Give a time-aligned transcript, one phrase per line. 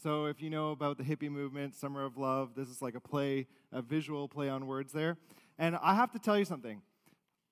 [0.00, 3.00] So if you know about the hippie movement, Summer of Love, this is like a
[3.00, 5.16] play, a visual play on words there.
[5.58, 6.82] And I have to tell you something.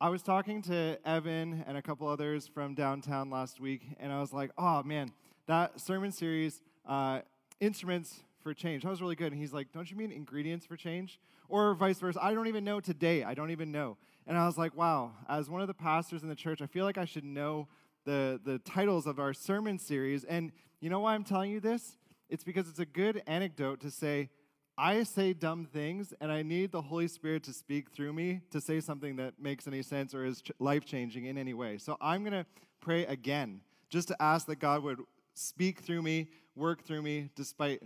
[0.00, 4.20] I was talking to Evan and a couple others from downtown last week, and I
[4.20, 5.10] was like, oh man,
[5.48, 7.22] that sermon series, uh,
[7.58, 9.32] Instruments for Change, that was really good.
[9.32, 11.18] And he's like, don't you mean ingredients for change?
[11.48, 12.20] Or vice versa.
[12.22, 13.24] I don't even know today.
[13.24, 13.96] I don't even know.
[14.24, 16.84] And I was like, wow, as one of the pastors in the church, I feel
[16.84, 17.66] like I should know
[18.04, 20.22] the, the titles of our sermon series.
[20.22, 21.96] And you know why I'm telling you this?
[22.28, 24.30] It's because it's a good anecdote to say,
[24.78, 28.60] I say dumb things, and I need the Holy Spirit to speak through me to
[28.60, 31.78] say something that makes any sense or is life changing in any way.
[31.78, 32.44] So I'm going to
[32.80, 35.00] pray again, just to ask that God would
[35.34, 37.82] speak through me, work through me, despite,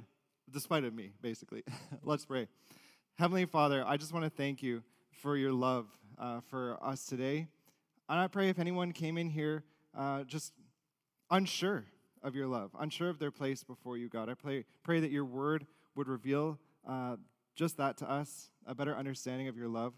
[0.51, 1.63] despite of me, basically.
[2.03, 2.49] Let's pray.
[3.19, 4.83] Heavenly Father, I just want to thank you
[5.23, 5.87] for your love
[6.19, 7.47] uh, for us today.
[8.09, 9.63] And I pray if anyone came in here
[9.97, 10.53] uh, just
[11.31, 11.85] unsure
[12.23, 15.25] of your love, unsure of their place before you, God, I pray, pray that your
[15.25, 17.17] word would reveal uh,
[17.57, 19.95] just that to us, a better understanding of your love.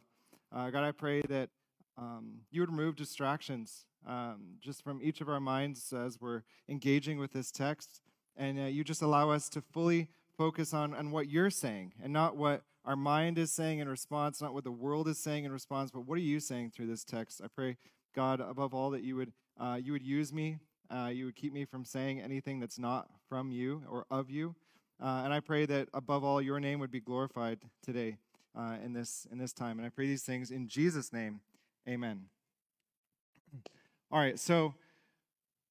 [0.51, 1.51] Uh, God, I pray that
[1.97, 7.19] um, you would remove distractions um, just from each of our minds as we're engaging
[7.19, 8.01] with this text,
[8.37, 12.13] and uh, you just allow us to fully focus on, on what you're saying and
[12.13, 15.53] not what our mind is saying in response, not what the world is saying in
[15.53, 17.41] response, but what are you saying through this text?
[17.45, 17.77] I pray,
[18.15, 20.59] God, above all, that you would, uh, you would use me,
[20.93, 24.55] uh, you would keep me from saying anything that's not from you or of you.
[25.03, 28.19] Uh, and I pray that above all, your name would be glorified today
[28.57, 29.79] uh, in, this, in this time.
[29.79, 31.41] And I pray these things in Jesus' name.
[31.89, 32.27] Amen.
[34.11, 34.75] All right, so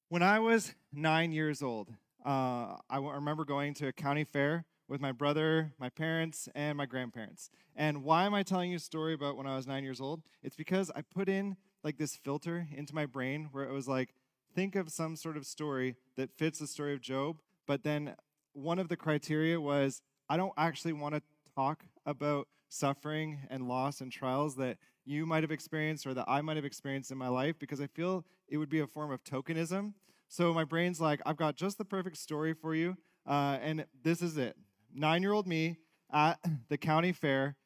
[0.08, 1.88] when I was nine years old,
[2.26, 6.84] uh, I remember going to a county fair with my brother, my parents, and my
[6.84, 7.50] grandparents.
[7.74, 10.22] And why am I telling you a story about when I was nine years old?
[10.42, 14.12] It's because I put in like this filter into my brain where it was like,
[14.54, 18.14] think of some sort of story that fits the story of Job, but then
[18.52, 21.22] one of the criteria was I don't actually want to
[21.54, 26.40] talk about suffering and loss and trials that you might have experienced or that I
[26.40, 29.22] might have experienced in my life because I feel it would be a form of
[29.24, 29.94] tokenism.
[30.28, 34.22] So my brain's like, I've got just the perfect story for you, uh, and this
[34.22, 34.56] is it.
[34.94, 35.76] Nine year old me
[36.12, 36.38] at
[36.68, 37.56] the county fair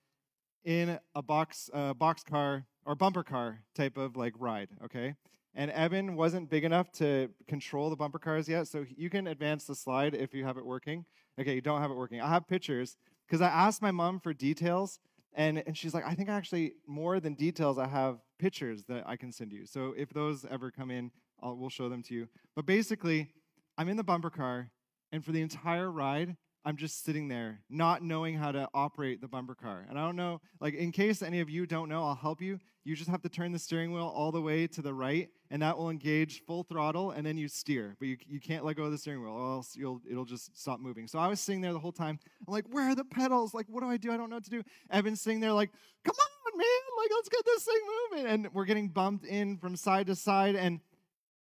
[0.65, 5.15] in a box, uh, box car or bumper car type of like ride, okay?
[5.59, 9.65] And Evan wasn't big enough to control the bumper cars yet, so you can advance
[9.65, 11.07] the slide if you have it working.
[11.41, 12.21] Okay, you don't have it working.
[12.21, 15.01] I have pictures because I asked my mom for details,
[15.33, 19.17] and, and she's like, I think actually more than details, I have pictures that I
[19.17, 19.65] can send you.
[19.65, 21.11] So if those ever come in,
[21.43, 22.29] I'll, we'll show them to you.
[22.55, 23.31] But basically,
[23.79, 24.71] I'm in the bumper car,
[25.11, 29.29] and for the entire ride, I'm just sitting there, not knowing how to operate the
[29.29, 29.87] bumper car.
[29.89, 32.59] And I don't know, like, in case any of you don't know, I'll help you.
[32.83, 35.63] You just have to turn the steering wheel all the way to the right, and
[35.63, 37.95] that will engage full throttle, and then you steer.
[38.01, 40.61] But you, you can't let go of the steering wheel, or else you'll, it'll just
[40.61, 41.07] stop moving.
[41.07, 42.19] So I was sitting there the whole time.
[42.49, 43.55] I'm like, where are the pedals?
[43.55, 44.11] Like, what do I do?
[44.11, 44.65] I don't know what to do.
[44.91, 45.71] Evan's sitting there, like,
[46.05, 46.67] come on, man,
[46.99, 48.27] like, let's get this thing moving.
[48.27, 50.57] And we're getting bumped in from side to side.
[50.57, 50.81] And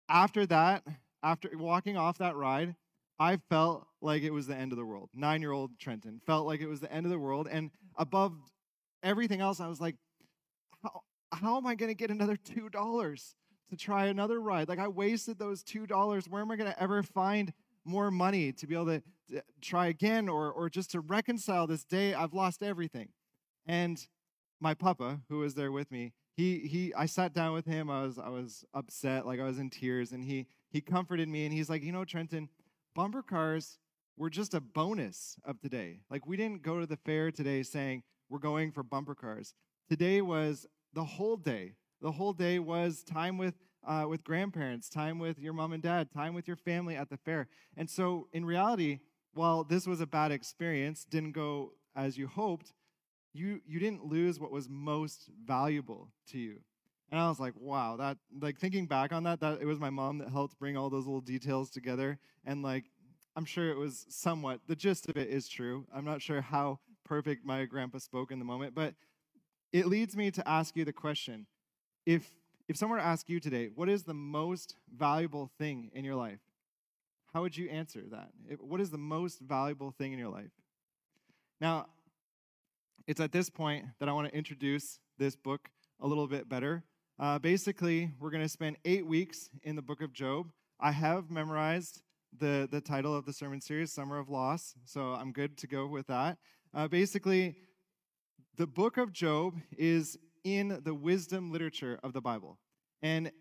[0.09, 0.83] after that,
[1.23, 2.75] after walking off that ride,
[3.19, 5.09] I felt like it was the end of the world.
[5.13, 7.47] Nine year old Trenton felt like it was the end of the world.
[7.49, 8.33] And above
[9.03, 9.95] everything else, I was like,
[10.83, 13.33] how, how am I going to get another $2
[13.69, 14.67] to try another ride?
[14.67, 16.29] Like, I wasted those $2.
[16.29, 17.53] Where am I going to ever find
[17.85, 21.85] more money to be able to, to try again or, or just to reconcile this
[21.85, 22.13] day?
[22.13, 23.09] I've lost everything.
[23.65, 24.05] And
[24.59, 27.89] my papa, who was there with me, he, he I sat down with him.
[27.89, 31.45] I was, I was upset, like I was in tears, and he, he comforted me
[31.45, 32.49] and he's like, You know, Trenton,
[32.95, 33.77] bumper cars
[34.17, 35.99] were just a bonus of today.
[36.09, 39.53] Like we didn't go to the fair today saying we're going for bumper cars.
[39.89, 41.73] Today was the whole day.
[42.01, 46.09] The whole day was time with uh, with grandparents, time with your mom and dad,
[46.11, 47.47] time with your family at the fair.
[47.77, 48.99] And so, in reality,
[49.35, 52.73] while this was a bad experience, didn't go as you hoped,
[53.33, 56.61] you you didn't lose what was most valuable to you.
[57.11, 59.89] And I was like, wow, that like thinking back on that, that it was my
[59.89, 62.19] mom that helped bring all those little details together.
[62.45, 62.85] And like,
[63.35, 65.85] I'm sure it was somewhat the gist of it is true.
[65.93, 68.95] I'm not sure how perfect my grandpa spoke in the moment, but
[69.71, 71.45] it leads me to ask you the question:
[72.05, 72.31] if
[72.67, 76.15] if someone were to ask you today, what is the most valuable thing in your
[76.15, 76.39] life?
[77.33, 78.29] How would you answer that?
[78.59, 80.51] What is the most valuable thing in your life?
[81.59, 81.87] Now,
[83.07, 85.69] it's at this point that I want to introduce this book
[85.99, 86.83] a little bit better.
[87.17, 90.47] Uh, basically, we're going to spend eight weeks in the book of Job.
[90.81, 92.01] I have memorized
[92.37, 95.87] the, the title of the sermon series, Summer of Loss, so I'm good to go
[95.87, 96.37] with that.
[96.73, 97.55] Uh, basically,
[98.57, 102.59] the book of Job is in the wisdom literature of the Bible.
[103.01, 103.31] And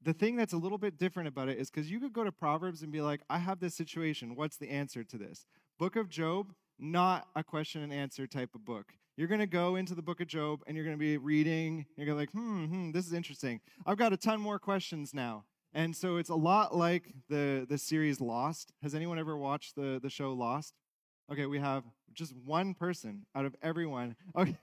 [0.00, 2.30] the thing that's a little bit different about it is because you could go to
[2.30, 4.36] Proverbs and be like, I have this situation.
[4.36, 5.44] What's the answer to this?
[5.76, 8.92] Book of Job, not a question and answer type of book.
[9.16, 11.86] You're going to go into the book of Job and you're going to be reading.
[11.96, 13.60] You're going to like, hmm, hmm, this is interesting.
[13.86, 15.44] I've got a ton more questions now.
[15.72, 18.72] And so it's a lot like the, the series Lost.
[18.82, 20.74] Has anyone ever watched the, the show Lost?
[21.30, 24.16] Okay, we have just one person out of everyone.
[24.36, 24.56] Okay.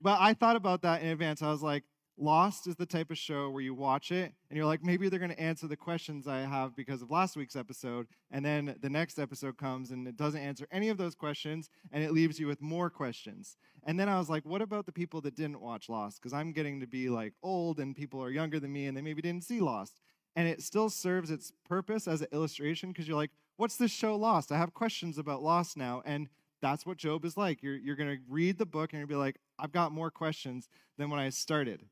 [0.00, 1.40] but I thought about that in advance.
[1.40, 1.84] I was like,
[2.16, 5.18] Lost is the type of show where you watch it and you're like, maybe they're
[5.18, 8.06] going to answer the questions I have because of last week's episode.
[8.30, 12.04] And then the next episode comes and it doesn't answer any of those questions and
[12.04, 13.56] it leaves you with more questions.
[13.82, 16.20] And then I was like, what about the people that didn't watch Lost?
[16.20, 19.02] Because I'm getting to be like old and people are younger than me and they
[19.02, 20.00] maybe didn't see Lost.
[20.36, 24.14] And it still serves its purpose as an illustration because you're like, what's this show
[24.16, 24.52] Lost?
[24.52, 26.00] I have questions about Lost now.
[26.04, 26.28] And
[26.62, 27.62] that's what Job is like.
[27.62, 30.68] You're, you're going to read the book and you'll be like, I've got more questions
[30.96, 31.84] than when I started.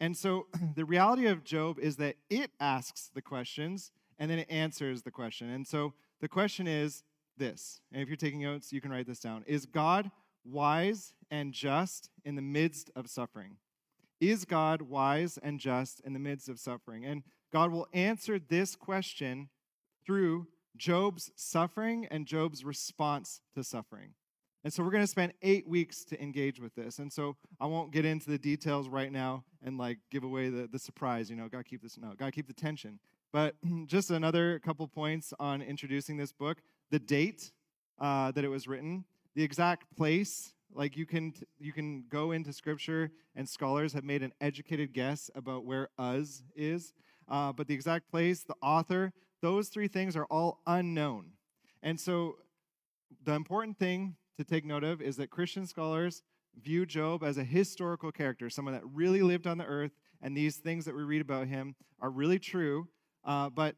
[0.00, 4.50] And so the reality of Job is that it asks the questions and then it
[4.50, 5.50] answers the question.
[5.50, 7.02] And so the question is
[7.36, 10.10] this, and if you're taking notes, you can write this down Is God
[10.44, 13.56] wise and just in the midst of suffering?
[14.20, 17.04] Is God wise and just in the midst of suffering?
[17.04, 17.22] And
[17.52, 19.50] God will answer this question
[20.06, 20.46] through
[20.76, 24.14] Job's suffering and Job's response to suffering.
[24.66, 26.98] And so we're going to spend eight weeks to engage with this.
[26.98, 30.66] And so I won't get into the details right now and like give away the,
[30.66, 31.30] the surprise.
[31.30, 32.98] You know, got to keep this, no, got to keep the tension.
[33.32, 33.54] But
[33.86, 36.58] just another couple points on introducing this book
[36.90, 37.52] the date
[38.00, 39.04] uh, that it was written,
[39.36, 40.52] the exact place.
[40.74, 45.30] Like you can you can go into scripture and scholars have made an educated guess
[45.36, 46.92] about where Uz is,
[47.28, 51.26] uh, but the exact place, the author, those three things are all unknown.
[51.84, 52.38] And so
[53.22, 56.22] the important thing to take note of is that Christian scholars
[56.60, 59.92] view Job as a historical character, someone that really lived on the earth,
[60.22, 62.88] and these things that we read about him are really true.
[63.24, 63.76] Uh, but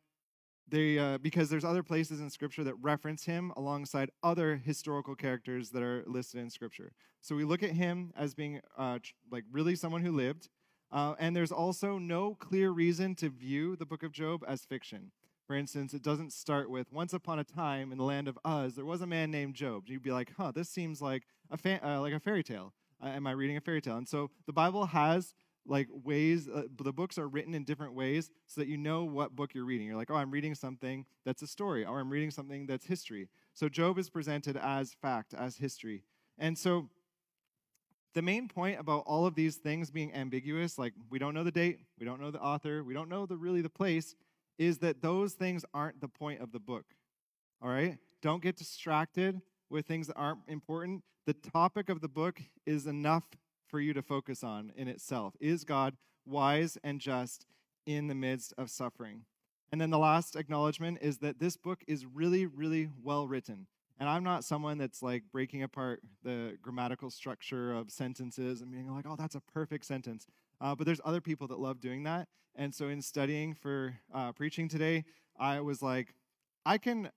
[0.68, 5.70] they, uh, because there's other places in Scripture that reference him alongside other historical characters
[5.70, 6.92] that are listed in Scripture.
[7.20, 8.98] So we look at him as being uh,
[9.30, 10.48] like really someone who lived,
[10.92, 15.10] uh, and there's also no clear reason to view the book of Job as fiction.
[15.48, 18.74] For instance, it doesn't start with once upon a time in the land of Uz,
[18.74, 19.84] there was a man named Job.
[19.86, 22.74] You'd be like, huh, this seems like a fa- uh, like a fairy tale.
[23.02, 23.96] Uh, am I reading a fairy tale?
[23.96, 25.32] And so the Bible has
[25.64, 29.34] like ways uh, the books are written in different ways so that you know what
[29.34, 29.86] book you're reading.
[29.86, 33.28] You're like, "Oh, I'm reading something that's a story," or "I'm reading something that's history."
[33.54, 36.04] So Job is presented as fact, as history.
[36.36, 36.90] And so
[38.12, 41.50] the main point about all of these things being ambiguous, like we don't know the
[41.50, 44.14] date, we don't know the author, we don't know the really the place,
[44.58, 46.86] is that those things aren't the point of the book.
[47.62, 47.98] All right?
[48.20, 49.40] Don't get distracted
[49.70, 51.02] with things that aren't important.
[51.26, 53.24] The topic of the book is enough
[53.66, 55.34] for you to focus on in itself.
[55.40, 55.96] Is God
[56.26, 57.46] wise and just
[57.86, 59.22] in the midst of suffering?
[59.70, 63.66] And then the last acknowledgement is that this book is really, really well written.
[64.00, 68.90] And I'm not someone that's like breaking apart the grammatical structure of sentences and being
[68.90, 70.26] like, oh, that's a perfect sentence.
[70.60, 72.28] Uh, but there's other people that love doing that.
[72.54, 75.04] And so in studying for uh, preaching today,
[75.38, 76.14] I was like,
[76.66, 77.10] I can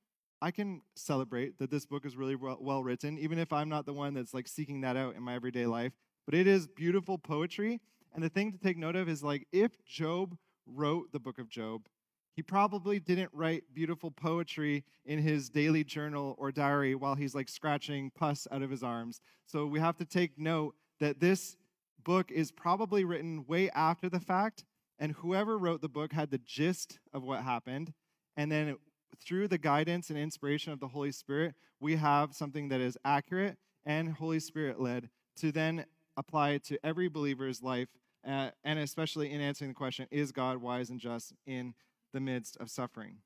[0.43, 3.85] I can celebrate that this book is really well, well written, even if I'm not
[3.85, 5.93] the one that's like seeking that out in my everyday life.
[6.25, 7.79] But it is beautiful poetry.
[8.13, 10.35] And the thing to take note of is like if Job
[10.65, 11.87] wrote the book of Job,
[12.35, 17.49] he probably didn't write beautiful poetry in his daily journal or diary while he's like
[17.49, 19.21] scratching pus out of his arms.
[19.45, 21.55] So we have to take note that this
[22.03, 24.63] book is probably written way after the fact,
[24.99, 27.93] and whoever wrote the book had the gist of what happened.
[28.37, 28.77] And then
[29.19, 33.57] through the guidance and inspiration of the Holy Spirit, we have something that is accurate
[33.85, 35.85] and Holy Spirit led to then
[36.17, 37.89] apply to every believer's life,
[38.27, 41.73] uh, and especially in answering the question is God wise and just in
[42.13, 43.17] the midst of suffering?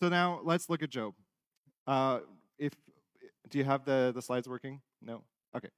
[0.00, 1.14] So now let's look at Job.
[1.86, 2.20] Uh,
[2.58, 2.72] if
[3.48, 4.80] do you have the, the slides working?
[5.00, 5.22] No?
[5.56, 5.68] Okay.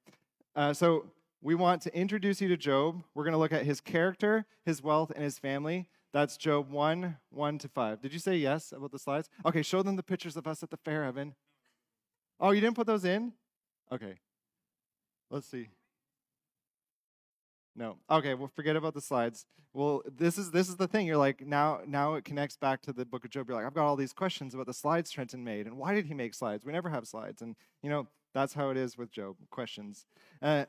[0.55, 1.05] Uh, so
[1.41, 3.03] we want to introduce you to Job.
[3.13, 5.89] We're going to look at his character, his wealth, and his family.
[6.11, 8.01] That's Job 1, 1 to 5.
[8.01, 9.29] Did you say yes about the slides?
[9.45, 11.35] Okay, show them the pictures of us at the fair, Evan.
[12.39, 13.33] Oh, you didn't put those in?
[13.91, 14.15] Okay.
[15.29, 15.69] Let's see.
[17.75, 17.97] No.
[18.09, 19.45] Okay, well forget about the slides.
[19.73, 21.05] Well, this is this is the thing.
[21.05, 23.47] You're like now now it connects back to the book of Job.
[23.47, 26.07] You're like, I've got all these questions about the slides Trenton made, and why did
[26.07, 26.65] he make slides?
[26.65, 29.35] We never have slides, and you know that's how it is with Job.
[29.51, 30.07] Questions.
[30.41, 30.65] Uh,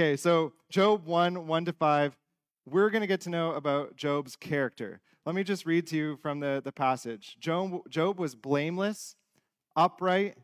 [0.00, 2.16] Okay, so Job 1 1 to 5,
[2.64, 5.02] we're going to get to know about Job's character.
[5.26, 7.36] Let me just read to you from the, the passage.
[7.38, 9.14] Job, Job was blameless,
[9.76, 10.38] upright,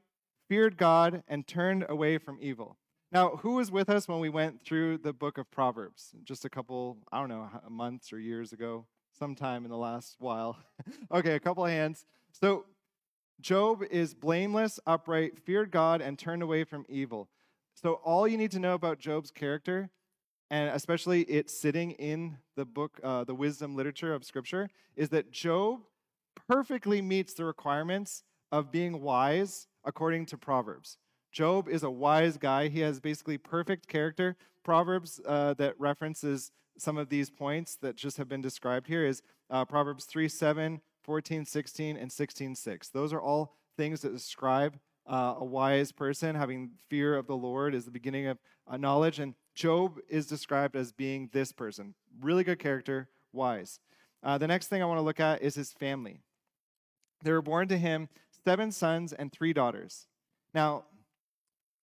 [0.46, 2.76] feared God, and turned away from evil.
[3.10, 6.10] Now, who was with us when we went through the book of Proverbs?
[6.22, 8.84] Just a couple, I don't know, months or years ago,
[9.18, 10.58] sometime in the last while.
[11.10, 12.04] okay, a couple of hands.
[12.30, 12.66] So,
[13.40, 17.30] Job is blameless, upright, feared God, and turned away from evil.
[17.76, 19.90] So, all you need to know about Job's character,
[20.50, 25.30] and especially it sitting in the book, uh, the wisdom literature of Scripture, is that
[25.30, 25.80] Job
[26.48, 30.96] perfectly meets the requirements of being wise according to Proverbs.
[31.30, 32.68] Job is a wise guy.
[32.68, 34.36] He has basically perfect character.
[34.64, 39.20] Proverbs uh, that references some of these points that just have been described here is
[39.50, 42.88] uh, Proverbs 3 7, 14, 16, and 16 6.
[42.88, 46.34] Those are all things that describe uh, a wise person.
[46.34, 49.18] Having fear of the Lord is the beginning of uh, knowledge.
[49.18, 53.78] And Job is described as being this person really good character, wise.
[54.22, 56.20] Uh, the next thing I want to look at is his family.
[57.22, 58.08] There were born to him
[58.44, 60.06] seven sons and three daughters.
[60.54, 60.84] Now,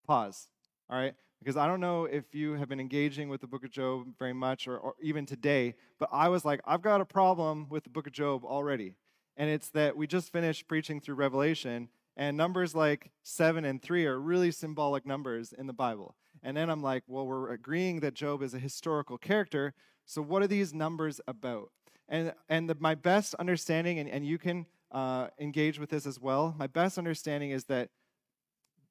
[0.06, 0.48] pause,
[0.88, 1.14] all right?
[1.38, 4.32] Because I don't know if you have been engaging with the book of Job very
[4.32, 7.90] much or, or even today, but I was like, I've got a problem with the
[7.90, 8.94] book of Job already.
[9.36, 14.06] And it's that we just finished preaching through Revelation, and numbers like seven and three
[14.06, 16.16] are really symbolic numbers in the Bible.
[16.42, 19.74] And then I'm like, well, we're agreeing that Job is a historical character.
[20.04, 21.70] So what are these numbers about?
[22.08, 26.20] And and the, my best understanding, and, and you can uh, engage with this as
[26.20, 26.54] well.
[26.58, 27.88] My best understanding is that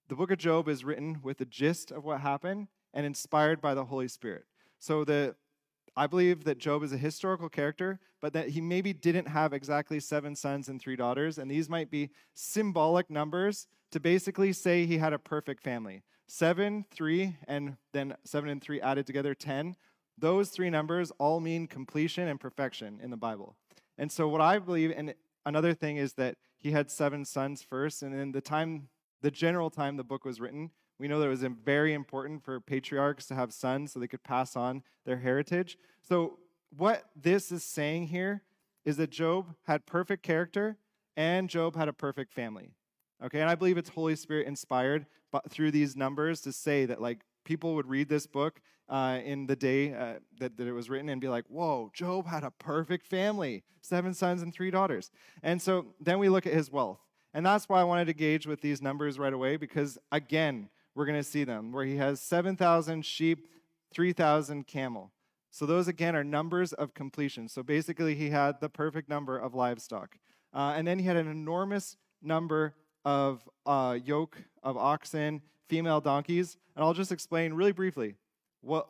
[0.10, 3.74] the book of Job is written with the gist of what happened and inspired by
[3.74, 4.46] the Holy Spirit.
[4.80, 5.36] So the
[5.96, 10.00] I believe that Job is a historical character, but that he maybe didn't have exactly
[10.00, 14.98] seven sons and three daughters, and these might be symbolic numbers to basically say he
[14.98, 16.02] had a perfect family.
[16.28, 19.76] Seven, three, and then seven and three added together, ten.
[20.18, 23.56] Those three numbers all mean completion and perfection in the Bible.
[23.98, 25.14] And so, what I believe, and
[25.46, 28.90] another thing is that he had seven sons first, and in the time
[29.22, 30.72] the general time the book was written,
[31.04, 34.24] we know that it was very important for patriarchs to have sons so they could
[34.24, 35.78] pass on their heritage.
[36.02, 36.40] So,
[36.78, 38.42] what this is saying here
[38.86, 40.78] is that Job had perfect character
[41.18, 42.72] and Job had a perfect family.
[43.22, 45.06] Okay, and I believe it's Holy Spirit inspired
[45.50, 49.58] through these numbers to say that, like, people would read this book uh, in the
[49.58, 53.06] day uh, that, that it was written and be like, whoa, Job had a perfect
[53.08, 55.12] family seven sons and three daughters.
[55.44, 57.02] And so then we look at his wealth.
[57.34, 61.06] And that's why I wanted to gauge with these numbers right away, because again, we're
[61.06, 63.48] going to see them where he has 7,000 sheep,
[63.94, 65.12] 3,000 camel.
[65.52, 67.48] So those again are numbers of completion.
[67.48, 70.18] So basically, he had the perfect number of livestock.
[70.54, 72.74] Uh, and then he had an enormous number
[73.06, 76.58] of uh, yoke of oxen, female donkeys.
[76.76, 78.16] And I'll just explain really briefly
[78.62, 78.88] what,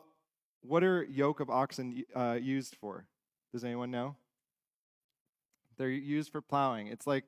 [0.62, 3.06] what are yoke of oxen uh, used for?
[3.52, 4.16] Does anyone know?
[5.76, 6.86] They're used for plowing.
[6.86, 7.24] It's like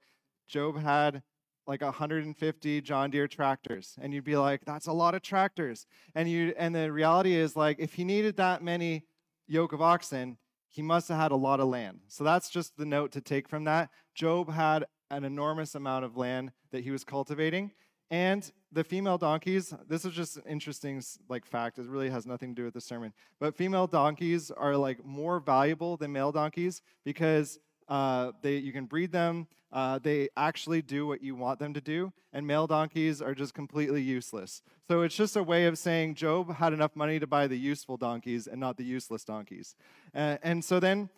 [0.49, 1.23] Job had
[1.67, 5.87] like 150 John Deere tractors and you'd be like that's a lot of tractors.
[6.15, 9.05] And you and the reality is like if he needed that many
[9.47, 12.01] yoke of oxen he must have had a lot of land.
[12.09, 13.89] So that's just the note to take from that.
[14.15, 17.71] Job had an enormous amount of land that he was cultivating
[18.11, 22.55] and the female donkeys this is just an interesting like fact it really has nothing
[22.55, 26.83] to do with the sermon but female donkeys are like more valuable than male donkeys
[27.05, 29.47] because uh, they, you can breed them.
[29.73, 33.53] Uh, they actually do what you want them to do, and male donkeys are just
[33.53, 34.63] completely useless.
[34.89, 37.97] So it's just a way of saying Job had enough money to buy the useful
[37.97, 39.75] donkeys and not the useless donkeys.
[40.15, 41.11] Uh, and so then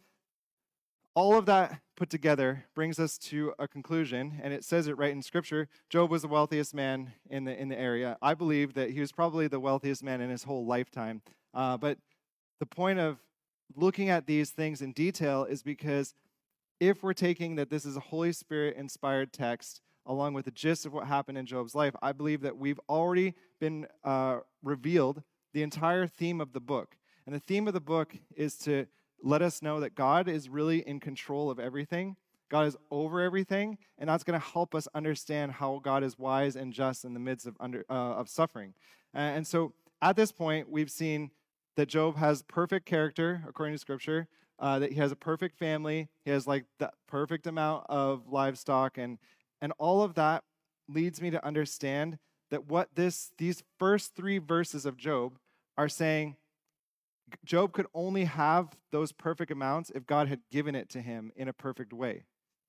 [1.14, 5.12] all of that put together brings us to a conclusion, and it says it right
[5.12, 5.68] in Scripture.
[5.90, 8.16] Job was the wealthiest man in the in the area.
[8.22, 11.22] I believe that he was probably the wealthiest man in his whole lifetime.
[11.52, 11.98] Uh, but
[12.60, 13.18] the point of
[13.74, 16.14] looking at these things in detail is because
[16.80, 20.86] if we're taking that this is a Holy Spirit inspired text, along with the gist
[20.86, 25.62] of what happened in Job's life, I believe that we've already been uh, revealed the
[25.62, 26.96] entire theme of the book.
[27.26, 28.86] And the theme of the book is to
[29.22, 32.16] let us know that God is really in control of everything.
[32.48, 36.56] God is over everything, and that's going to help us understand how God is wise
[36.56, 38.72] and just in the midst of under uh, of suffering.
[39.12, 41.30] and so, at this point, we've seen
[41.76, 46.08] that Job has perfect character according to Scripture uh, that he has a perfect family.
[46.24, 49.18] He has like the perfect amount of livestock, and
[49.60, 50.44] and all of that
[50.88, 52.18] leads me to understand
[52.50, 55.38] that what this these first three verses of Job
[55.76, 56.36] are saying.
[57.44, 61.46] Job could only have those perfect amounts if God had given it to him in
[61.46, 62.24] a perfect way.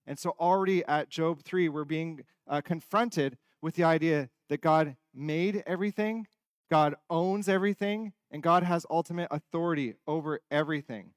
[0.06, 4.98] And so, already at Job 3, we're being uh, confronted with the idea that God
[5.14, 6.28] made everything,
[6.70, 11.12] God owns everything, and God has ultimate authority over everything.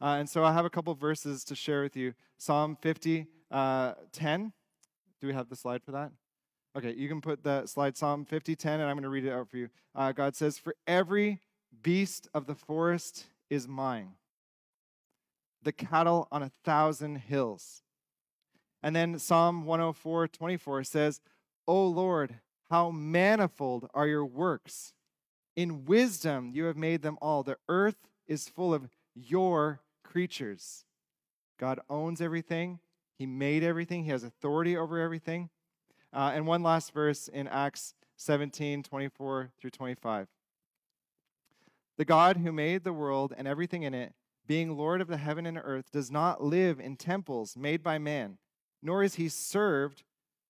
[0.00, 2.14] Uh, and so I have a couple verses to share with you.
[2.38, 4.52] Psalm 50, uh, 10.
[5.20, 6.10] Do we have the slide for that?
[6.76, 9.32] Okay, you can put the slide Psalm 50, 10, and I'm going to read it
[9.32, 9.68] out for you.
[9.94, 11.40] Uh, God says, For every
[11.82, 14.12] beast of the forest is mine.
[15.62, 17.82] the cattle on a thousand hills.
[18.82, 21.20] And then Psalm 104 24 says,
[21.66, 22.36] O Lord,
[22.70, 24.94] how manifold are your works.
[25.56, 27.42] In wisdom you have made them all.
[27.42, 30.84] The earth is full of your creatures.
[31.58, 32.80] God owns everything,
[33.18, 35.50] He made everything, He has authority over everything.
[36.12, 40.28] Uh, and one last verse in Acts 17 24 through 25.
[41.96, 44.14] The God who made the world and everything in it,
[44.46, 48.38] being Lord of the heaven and earth, does not live in temples made by man,
[48.82, 50.02] nor is he served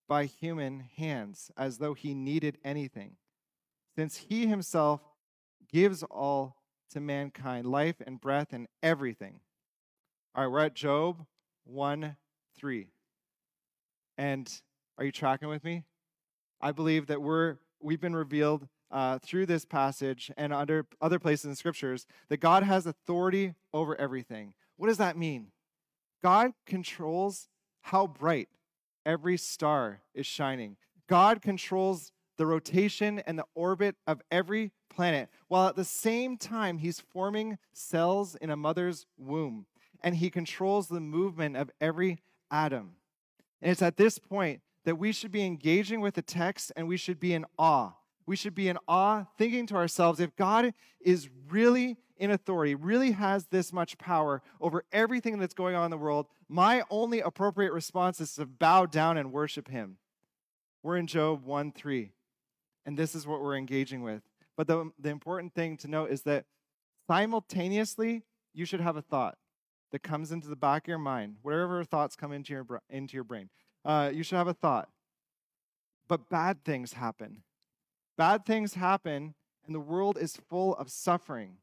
[0.07, 3.17] by human hands as though he needed anything,
[3.95, 5.01] since he himself
[5.71, 6.57] gives all
[6.89, 9.39] to mankind life and breath and everything.
[10.33, 11.25] All right, we're at Job
[11.65, 12.15] 1
[12.57, 12.87] 3.
[14.17, 14.61] And
[14.97, 15.83] are you tracking with me?
[16.61, 21.45] I believe that we're we've been revealed uh, through this passage and under other places
[21.47, 24.53] in scriptures that God has authority over everything.
[24.77, 25.47] What does that mean?
[26.23, 27.49] God controls
[27.81, 28.47] how bright
[29.05, 30.77] every star is shining.
[31.09, 36.77] God controls the rotation and the orbit of every planet, while at the same time,
[36.77, 39.65] He's forming cells in a mother's womb,
[40.01, 42.91] and He controls the movement of every atom.
[43.61, 46.97] And it's at this point that we should be engaging with the text and we
[46.97, 47.93] should be in awe.
[48.25, 53.11] We should be in awe, thinking to ourselves if God is really in authority, really
[53.11, 57.73] has this much power over everything that's going on in the world, my only appropriate
[57.73, 59.97] response is to bow down and worship Him.
[60.83, 62.11] We're in Job 1 3,
[62.85, 64.21] and this is what we're engaging with.
[64.55, 66.45] But the, the important thing to note is that
[67.07, 69.37] simultaneously, you should have a thought
[69.91, 73.23] that comes into the back of your mind, whatever thoughts come into your, into your
[73.23, 73.49] brain
[73.83, 74.89] uh, you should have a thought.
[76.07, 77.43] But bad things happen.
[78.17, 79.33] Bad things happen,
[79.65, 81.57] and the world is full of suffering.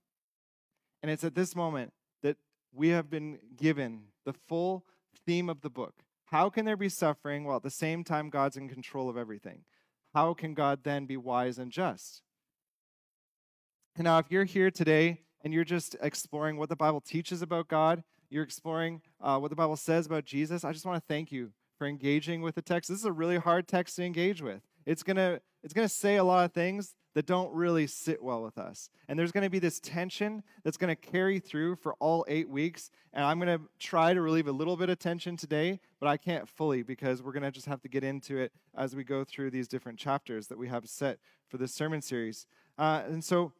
[1.02, 1.92] And it's at this moment
[2.22, 2.36] that
[2.72, 4.84] we have been given the full
[5.26, 5.94] theme of the book.
[6.26, 9.64] How can there be suffering while at the same time God's in control of everything?
[10.14, 12.22] How can God then be wise and just?
[13.96, 17.68] And now, if you're here today and you're just exploring what the Bible teaches about
[17.68, 21.32] God, you're exploring uh, what the Bible says about Jesus, I just want to thank
[21.32, 22.90] you for engaging with the text.
[22.90, 24.60] This is a really hard text to engage with.
[24.84, 28.58] It's to it's to say a lot of things that don't really sit well with
[28.58, 28.90] us.
[29.08, 33.24] And there's to be this tension that's to carry through for all 8 weeks, and
[33.24, 36.84] I'm to try to relieve a little bit of tension today, but I can't fully
[36.84, 39.98] because we're to just have to get into it as we go through these different
[39.98, 42.46] chapters that we have set for this sermon series.
[42.78, 43.52] Uh, and so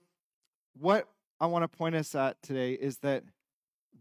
[0.79, 1.09] what
[1.41, 3.25] I want to point us at today is that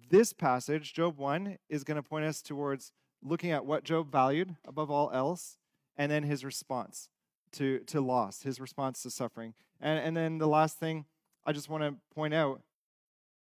[0.10, 2.92] this passage, Job 1, is going to point us towards
[3.24, 5.58] looking at what Job valued above all else,
[5.98, 7.10] and then his response
[7.54, 9.54] to, to loss, his response to suffering.
[9.82, 11.06] And, and then the last thing
[11.46, 12.62] I just want to point out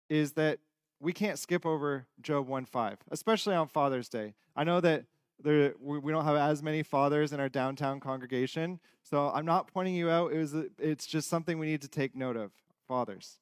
[0.09, 0.59] is that
[1.01, 4.35] we can't skip over Job 1.5, especially on Father's Day.
[4.57, 5.05] I know that
[5.43, 9.95] there, we don't have as many fathers in our downtown congregation, so I'm not pointing
[9.95, 10.33] you out.
[10.33, 12.53] It was, it's just something we need to take note of,
[12.87, 13.39] fathers.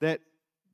[0.00, 0.20] That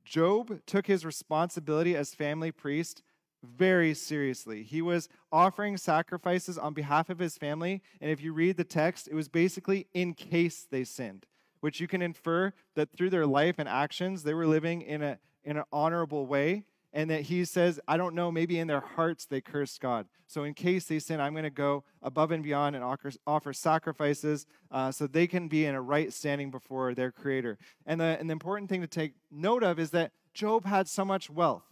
[0.03, 3.01] Job took his responsibility as family priest
[3.43, 4.63] very seriously.
[4.63, 9.07] He was offering sacrifices on behalf of his family, and if you read the text,
[9.07, 11.25] it was basically in case they sinned,
[11.59, 15.19] which you can infer that through their life and actions, they were living in, a,
[15.43, 16.63] in an honorable way,
[16.93, 20.05] and that he says, I don't know, maybe in their hearts they cursed God.
[20.27, 23.51] So, in case they sin, I'm going to go above and beyond and offer, offer
[23.51, 27.57] sacrifices uh, so they can be in a right standing before their Creator.
[27.85, 31.03] And the, and the important thing to take note of is that Job had so
[31.03, 31.63] much wealth.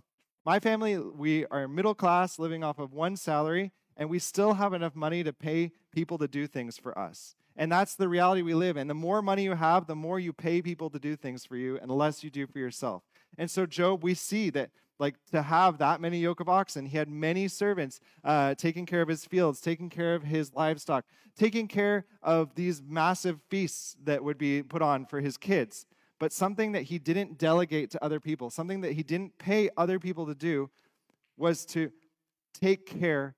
[0.43, 4.73] My family, we are middle class, living off of one salary, and we still have
[4.73, 7.36] enough money to pay people to do things for us.
[7.55, 8.88] And that's the reality we live in.
[8.88, 11.77] The more money you have, the more you pay people to do things for you,
[11.77, 13.03] and the less you do for yourself.
[13.38, 16.85] And so, Job, we see that like to have that many yoke of oxen.
[16.85, 21.03] He had many servants uh, taking care of his fields, taking care of his livestock,
[21.35, 25.85] taking care of these massive feasts that would be put on for his kids
[26.21, 29.97] but something that he didn't delegate to other people, something that he didn't pay other
[29.97, 30.69] people to do,
[31.35, 31.91] was to
[32.53, 33.33] take care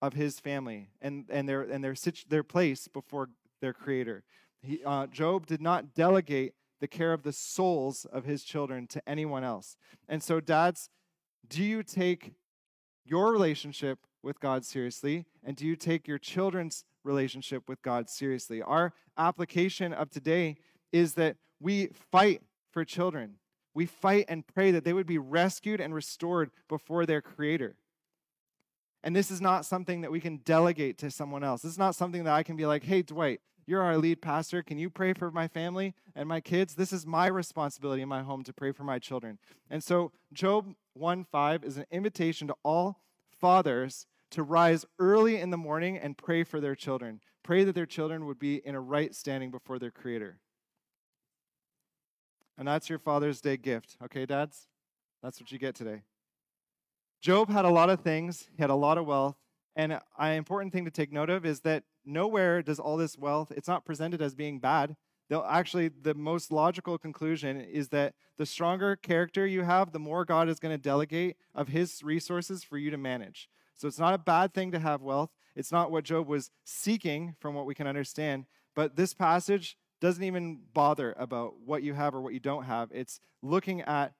[0.00, 1.94] of his family and, and, their, and their,
[2.30, 3.28] their place before
[3.60, 4.24] their creator.
[4.62, 9.06] He, uh, Job did not delegate the care of the souls of his children to
[9.06, 9.76] anyone else.
[10.08, 10.88] And so, dads,
[11.48, 12.32] do you take
[13.04, 15.26] your relationship with God seriously?
[15.44, 18.62] And do you take your children's relationship with God seriously?
[18.62, 20.56] Our application of today
[20.92, 23.34] is that we fight for children.
[23.74, 27.76] We fight and pray that they would be rescued and restored before their creator.
[29.04, 31.62] And this is not something that we can delegate to someone else.
[31.62, 34.62] This is not something that I can be like, hey, Dwight, you're our lead pastor.
[34.62, 36.74] Can you pray for my family and my kids?
[36.74, 39.38] This is my responsibility in my home to pray for my children.
[39.70, 43.00] And so, Job 1 5 is an invitation to all
[43.30, 47.20] fathers to rise early in the morning and pray for their children.
[47.42, 50.38] Pray that their children would be in a right standing before their Creator.
[52.56, 54.68] And that's your Father's Day gift, okay, dads?
[55.22, 56.02] That's what you get today.
[57.20, 59.36] Job had a lot of things, he had a lot of wealth,
[59.76, 63.52] and an important thing to take note of is that nowhere does all this wealth,
[63.54, 64.96] it's not presented as being bad.
[65.40, 70.48] Actually, the most logical conclusion is that the stronger character you have, the more God
[70.48, 73.48] is going to delegate of his resources for you to manage.
[73.74, 75.30] So it's not a bad thing to have wealth.
[75.56, 78.46] It's not what Job was seeking, from what we can understand.
[78.74, 82.90] But this passage doesn't even bother about what you have or what you don't have.
[82.92, 84.12] It's looking at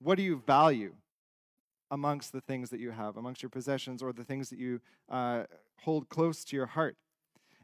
[0.00, 0.94] what do you value
[1.90, 5.44] amongst the things that you have, amongst your possessions or the things that you uh,
[5.80, 6.96] hold close to your heart.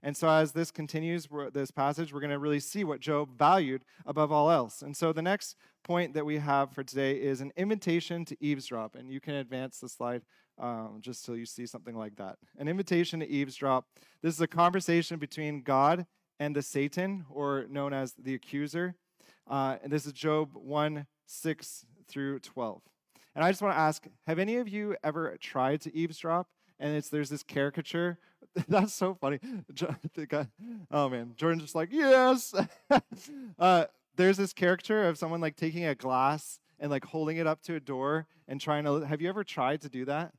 [0.02, 3.84] And so, as this continues, this passage, we're going to really see what Job valued
[4.04, 4.82] above all else.
[4.82, 8.94] And so, the next point that we have for today is an invitation to eavesdrop.
[8.94, 10.22] And you can advance the slide
[10.58, 12.36] um, just till you see something like that.
[12.58, 13.86] An invitation to eavesdrop.
[14.22, 16.06] This is a conversation between God
[16.38, 18.94] and the Satan, or known as the accuser.
[19.48, 22.82] Uh, and this is Job 1 6 through 12.
[23.34, 26.48] And I just want to ask have any of you ever tried to eavesdrop?
[26.78, 28.18] And it's there's this caricature.
[28.68, 29.38] That's so funny.
[30.90, 32.54] oh man, Jordan's just like, yes.
[33.58, 33.84] uh,
[34.16, 37.74] there's this character of someone like taking a glass and like holding it up to
[37.74, 39.00] a door and trying to.
[39.00, 40.32] Have you ever tried to do that?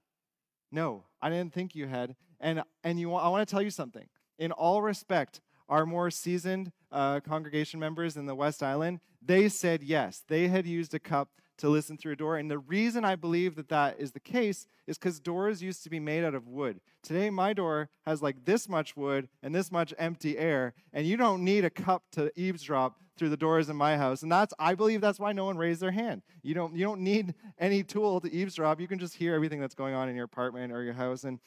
[0.72, 2.16] No, I didn't think you had.
[2.40, 4.08] And and you, I want to tell you something.
[4.40, 9.84] In all respect, our more seasoned uh, congregation members in the West Island, they said
[9.84, 10.24] yes.
[10.28, 12.38] They had used a cup to listen through a door.
[12.38, 15.90] And the reason I believe that that is the case is because doors used to
[15.90, 16.80] be made out of wood.
[17.04, 21.18] Today, my door has like this much wood and this much empty air, and you
[21.18, 24.22] don't need a cup to eavesdrop through the doors in my house.
[24.22, 26.22] And that's, I believe that's why no one raised their hand.
[26.44, 28.80] You don't, you don't need any tool to eavesdrop.
[28.80, 31.24] You can just hear everything that's going on in your apartment or your house.
[31.24, 31.40] And,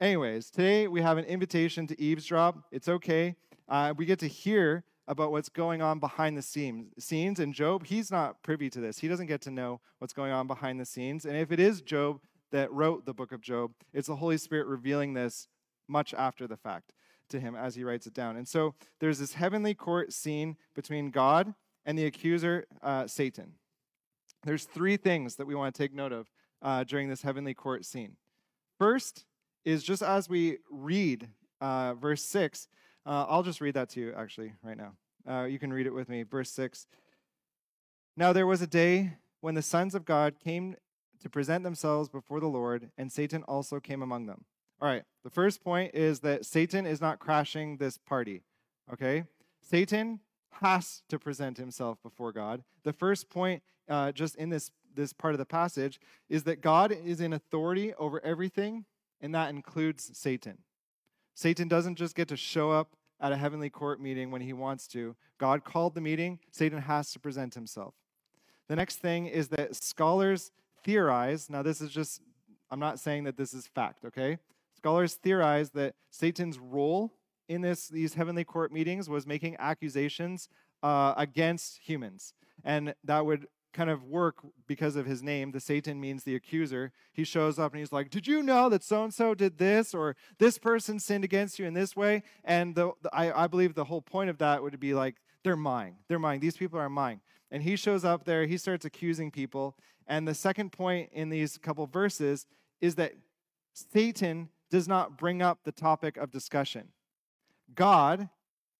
[0.00, 2.64] anyways, today we have an invitation to eavesdrop.
[2.70, 3.36] It's okay.
[3.68, 7.40] Uh, we get to hear about what's going on behind the scenes.
[7.40, 8.98] And Job, he's not privy to this.
[8.98, 11.24] He doesn't get to know what's going on behind the scenes.
[11.24, 12.20] And if it is Job
[12.52, 15.48] that wrote the book of Job, it's the Holy Spirit revealing this
[15.88, 16.92] much after the fact
[17.30, 18.36] to him as he writes it down.
[18.36, 21.54] And so there's this heavenly court scene between God
[21.86, 23.54] and the accuser, uh, Satan.
[24.44, 27.86] There's three things that we want to take note of uh, during this heavenly court
[27.86, 28.16] scene.
[28.78, 29.24] First
[29.64, 31.28] is just as we read
[31.60, 32.68] uh, verse 6,
[33.06, 34.92] uh, I'll just read that to you actually right now.
[35.28, 36.22] Uh, you can read it with me.
[36.22, 36.86] Verse 6.
[38.16, 40.76] Now there was a day when the sons of God came
[41.20, 44.44] to present themselves before the Lord, and Satan also came among them.
[44.80, 48.42] All right, the first point is that Satan is not crashing this party,
[48.92, 49.24] okay?
[49.60, 50.20] Satan
[50.60, 52.62] has to present himself before God.
[52.84, 56.92] The first point, uh, just in this, this part of the passage, is that God
[56.92, 58.84] is in authority over everything,
[59.20, 60.58] and that includes Satan.
[61.38, 64.88] Satan doesn't just get to show up at a heavenly court meeting when he wants
[64.88, 65.14] to.
[65.38, 67.94] God called the meeting, Satan has to present himself.
[68.66, 70.50] The next thing is that scholars
[70.82, 72.22] theorize, now this is just,
[72.72, 74.38] I'm not saying that this is fact, okay?
[74.74, 77.12] Scholars theorize that Satan's role
[77.48, 80.48] in this, these heavenly court meetings was making accusations
[80.82, 82.34] uh, against humans.
[82.64, 85.52] And that would kind of work because of his name.
[85.52, 86.92] The Satan means the accuser.
[87.12, 89.94] He shows up and he's like, Did you know that so and so did this?
[89.94, 92.22] Or this person sinned against you in this way?
[92.44, 95.56] And the, the, I, I believe the whole point of that would be like, They're
[95.56, 95.96] mine.
[96.08, 96.40] They're mine.
[96.40, 97.20] These people are mine.
[97.50, 99.76] And he shows up there, he starts accusing people.
[100.06, 102.46] And the second point in these couple verses
[102.80, 103.12] is that
[103.74, 106.88] Satan does not bring up the topic of discussion.
[107.74, 108.28] God,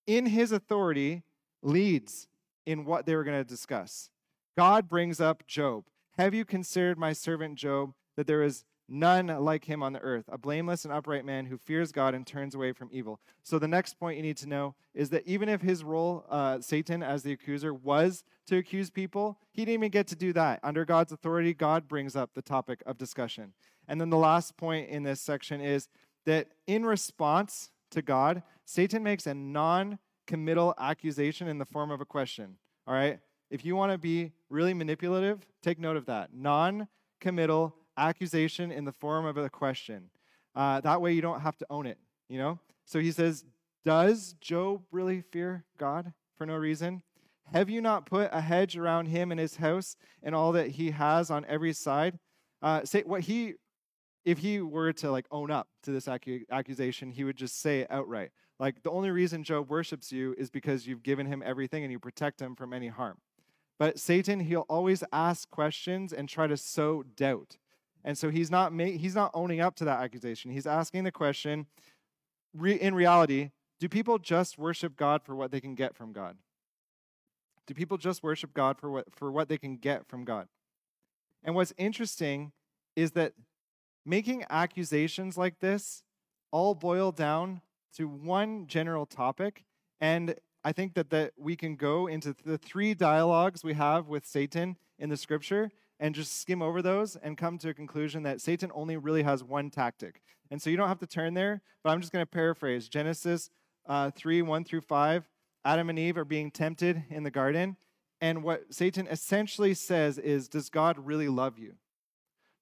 [0.06, 1.22] in his authority,
[1.62, 2.28] leads
[2.66, 4.10] in what they were going to discuss.
[4.58, 5.84] God brings up Job.
[6.16, 10.24] Have you considered my servant Job, that there is none like him on the earth,
[10.26, 13.20] a blameless and upright man who fears God and turns away from evil?
[13.44, 16.60] So, the next point you need to know is that even if his role, uh,
[16.60, 20.58] Satan as the accuser, was to accuse people, he didn't even get to do that.
[20.64, 23.52] Under God's authority, God brings up the topic of discussion.
[23.86, 25.86] And then the last point in this section is
[26.26, 32.00] that in response to God, Satan makes a non committal accusation in the form of
[32.00, 32.56] a question.
[32.88, 33.20] All right?
[33.52, 36.32] If you want to be really manipulative, take note of that.
[36.32, 36.88] Non
[37.20, 40.10] committal accusation in the form of a question.
[40.54, 42.58] Uh, that way you don't have to own it, you know?
[42.84, 43.44] So he says,
[43.84, 47.02] Does Job really fear God for no reason?
[47.52, 50.90] Have you not put a hedge around him and his house and all that he
[50.90, 52.18] has on every side?
[52.60, 53.54] Uh, say what he,
[54.24, 57.80] if he were to like own up to this accu- accusation, he would just say
[57.80, 58.30] it outright.
[58.58, 61.98] Like the only reason Job worships you is because you've given him everything and you
[61.98, 63.18] protect him from any harm.
[63.78, 67.56] But Satan, he'll always ask questions and try to sow doubt.
[68.04, 70.50] And so he's not ma- he's not owning up to that accusation.
[70.50, 71.66] He's asking the question,
[72.54, 76.36] re- in reality, do people just worship God for what they can get from God?
[77.66, 80.48] Do people just worship God for what for what they can get from God?
[81.44, 82.52] And what's interesting
[82.96, 83.34] is that
[84.04, 86.02] making accusations like this
[86.50, 87.60] all boil down
[87.94, 89.64] to one general topic
[90.00, 90.34] and
[90.68, 94.76] I think that, that we can go into the three dialogues we have with Satan
[94.98, 98.70] in the scripture and just skim over those and come to a conclusion that Satan
[98.74, 100.20] only really has one tactic.
[100.50, 103.48] And so you don't have to turn there, but I'm just going to paraphrase Genesis
[103.86, 105.26] uh, 3 1 through 5.
[105.64, 107.78] Adam and Eve are being tempted in the garden.
[108.20, 111.76] And what Satan essentially says is, Does God really love you?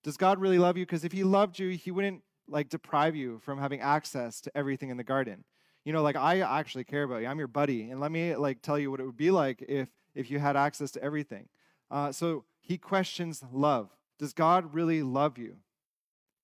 [0.05, 0.87] Does God really love you?
[0.87, 4.91] Because if he loved you, he wouldn't like deprive you from having access to everything
[4.91, 5.43] in the garden
[5.87, 7.29] you know, like I actually care about you.
[7.29, 9.89] I'm your buddy, and let me like tell you what it would be like if
[10.17, 11.49] if you had access to everything.
[11.93, 13.97] Uh, so he questions love.
[14.19, 15.59] Does God really love you?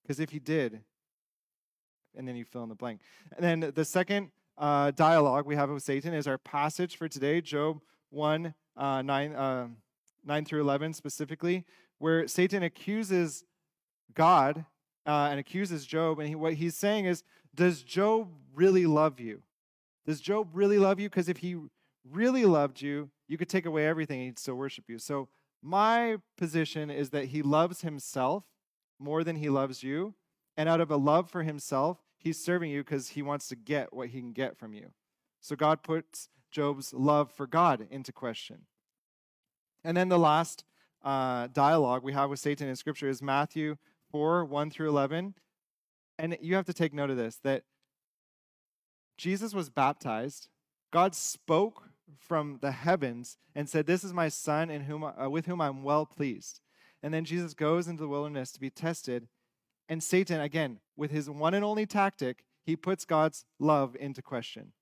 [0.03, 0.83] Because if he did,
[2.17, 3.01] and then you fill in the blank.
[3.37, 7.41] And then the second uh, dialogue we have with Satan is our passage for today,
[7.41, 9.67] Job 1 uh, 9, uh,
[10.25, 11.65] 9 through 11 specifically,
[11.99, 13.45] where Satan accuses
[14.15, 14.67] God
[15.05, 16.21] uh, and accuses Job.
[16.21, 19.43] And he, what he's saying is, Does Job really love you?
[20.07, 21.09] Does Job really love you?
[21.09, 21.57] Because if he
[22.11, 24.99] really loved you, you could take away everything and he'd still worship you.
[24.99, 25.29] So,
[25.65, 28.45] my position is that he loves himself
[28.99, 30.15] more than he loves you.
[30.57, 33.93] And out of a love for himself, he's serving you because he wants to get
[33.93, 34.91] what he can get from you.
[35.41, 38.67] So, God puts Job's love for God into question.
[39.85, 40.65] And then the last
[41.05, 43.77] uh, dialogue we have with Satan in Scripture is Matthew
[44.11, 45.35] 4 1 through 11.
[46.23, 47.65] And you have to take note of this that
[49.19, 50.49] Jesus was baptized,
[50.93, 55.47] God spoke from the heavens and said, This is my son in whom, uh, with
[55.47, 56.61] whom I'm well pleased.
[57.03, 59.27] And then Jesus goes into the wilderness to be tested.
[59.89, 64.73] And Satan, again, with his one and only tactic, he puts God's love into question.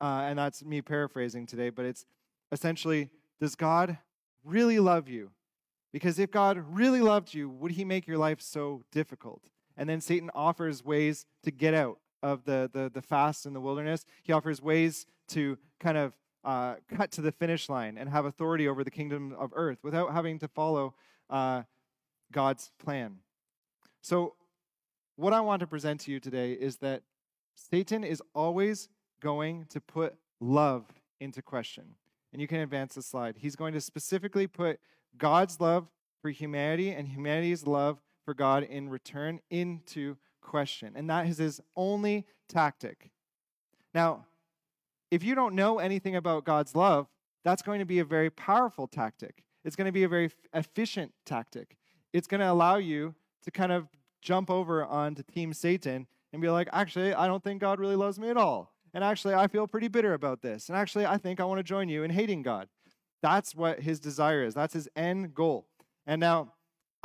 [0.00, 2.06] Uh, and that's me paraphrasing today, but it's
[2.52, 3.98] essentially Does God
[4.42, 5.32] really love you?
[5.92, 9.50] Because if God really loved you, would he make your life so difficult?
[9.76, 13.60] And then Satan offers ways to get out of the, the, the fast in the
[13.60, 14.04] wilderness.
[14.22, 18.68] He offers ways to kind of uh, cut to the finish line and have authority
[18.68, 20.94] over the kingdom of earth without having to follow
[21.28, 21.62] uh,
[22.32, 23.16] God's plan.
[24.00, 24.34] So,
[25.16, 27.02] what I want to present to you today is that
[27.54, 28.88] Satan is always
[29.20, 30.84] going to put love
[31.20, 31.84] into question.
[32.32, 33.36] And you can advance the slide.
[33.38, 34.78] He's going to specifically put
[35.16, 35.88] God's love
[36.20, 40.92] for humanity and humanity's love for God in return into question.
[40.94, 43.10] And that is his only tactic.
[43.94, 44.26] Now,
[45.10, 47.06] if you don't know anything about God's love,
[47.44, 49.44] that's going to be a very powerful tactic.
[49.64, 51.76] It's going to be a very efficient tactic.
[52.12, 53.88] It's going to allow you to kind of
[54.20, 58.18] jump over onto Team Satan and be like, actually, I don't think God really loves
[58.18, 58.72] me at all.
[58.92, 60.68] And actually, I feel pretty bitter about this.
[60.68, 62.68] And actually, I think I want to join you in hating God.
[63.22, 64.54] That's what his desire is.
[64.54, 65.66] That's his end goal.
[66.06, 66.52] And now,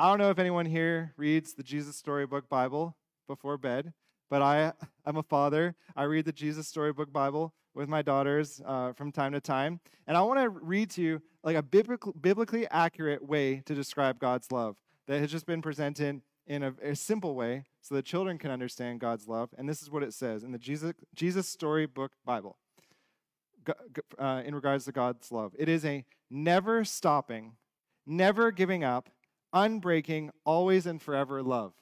[0.02, 3.94] I don't know if anyone here reads the Jesus Storybook Bible before bed,
[4.32, 4.74] but I
[5.06, 5.76] am a father.
[5.96, 9.80] I read the Jesus Storybook Bible with my daughters uh, from time to time.
[10.08, 14.18] And I want to read to you like a biblical, biblically accurate way to describe
[14.18, 18.40] God's love that has just been presented in a, a, simple way so that children
[18.40, 19.52] can understand God's love.
[19.56, 22.58] And this is what it says in the Jesus, Jesus Storybook Bible
[24.18, 25.54] uh, in regards to God's love.
[25.60, 27.52] It is a never stopping,
[28.08, 29.08] never giving up,
[29.54, 31.74] unbreaking, always and forever love.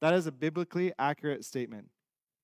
[0.00, 1.88] That is a biblically accurate statement.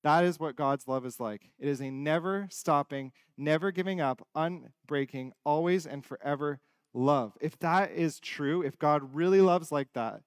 [0.03, 1.51] That is what God's love is like.
[1.59, 6.61] It is a never stopping, never giving up, unbreaking, always and forever
[6.93, 7.37] love.
[7.41, 10.23] If that is true, if God really loves like that,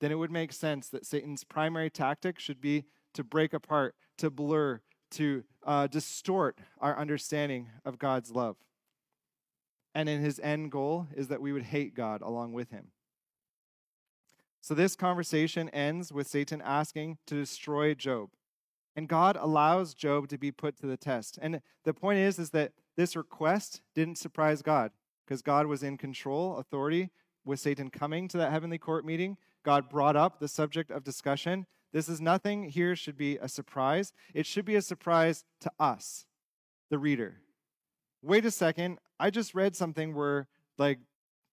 [0.00, 4.30] then it would make sense that Satan's primary tactic should be to break apart, to
[4.30, 4.80] blur,
[5.12, 8.56] to uh, distort our understanding of God's love.
[9.94, 12.88] And in his end goal is that we would hate God along with him.
[14.66, 18.30] So this conversation ends with Satan asking to destroy Job.
[18.96, 21.38] And God allows Job to be put to the test.
[21.40, 24.90] And the point is is that this request didn't surprise God
[25.24, 27.10] because God was in control, authority
[27.44, 29.36] with Satan coming to that heavenly court meeting.
[29.62, 34.12] God brought up the subject of discussion this is nothing here should be a surprise.
[34.34, 36.26] It should be a surprise to us,
[36.90, 37.36] the reader.
[38.22, 38.98] Wait a second.
[39.20, 40.98] I just read something where, like,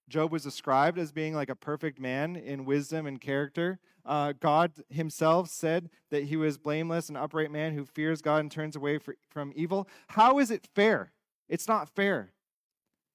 [0.10, 3.80] Job was described as being like a perfect man in wisdom and character.
[4.06, 8.52] Uh, God himself said that he was blameless and upright man who fears God and
[8.52, 9.88] turns away for, from evil.
[10.10, 11.14] How is it fair?
[11.48, 12.34] It's not fair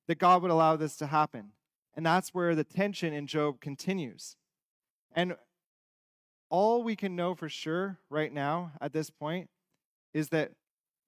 [0.07, 1.53] that God would allow this to happen.
[1.95, 4.37] And that's where the tension in Job continues.
[5.13, 5.37] And
[6.49, 9.51] all we can know for sure right now at this point
[10.15, 10.53] is that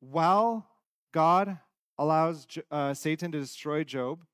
[0.00, 0.66] while
[1.12, 1.58] God
[1.98, 4.24] allows uh, Satan to destroy Job,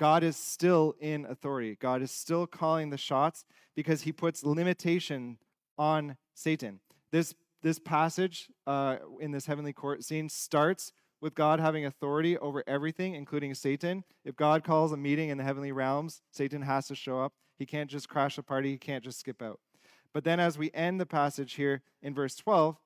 [0.00, 1.76] God is still in authority.
[1.78, 3.44] God is still calling the shots
[3.76, 5.36] because he puts limitation
[5.76, 6.80] on Satan.
[7.12, 12.64] This, this passage uh, in this heavenly court scene starts with God having authority over
[12.66, 14.04] everything, including Satan.
[14.24, 17.34] If God calls a meeting in the heavenly realms, Satan has to show up.
[17.58, 19.60] He can't just crash the party, he can't just skip out.
[20.14, 22.78] But then, as we end the passage here in verse 12,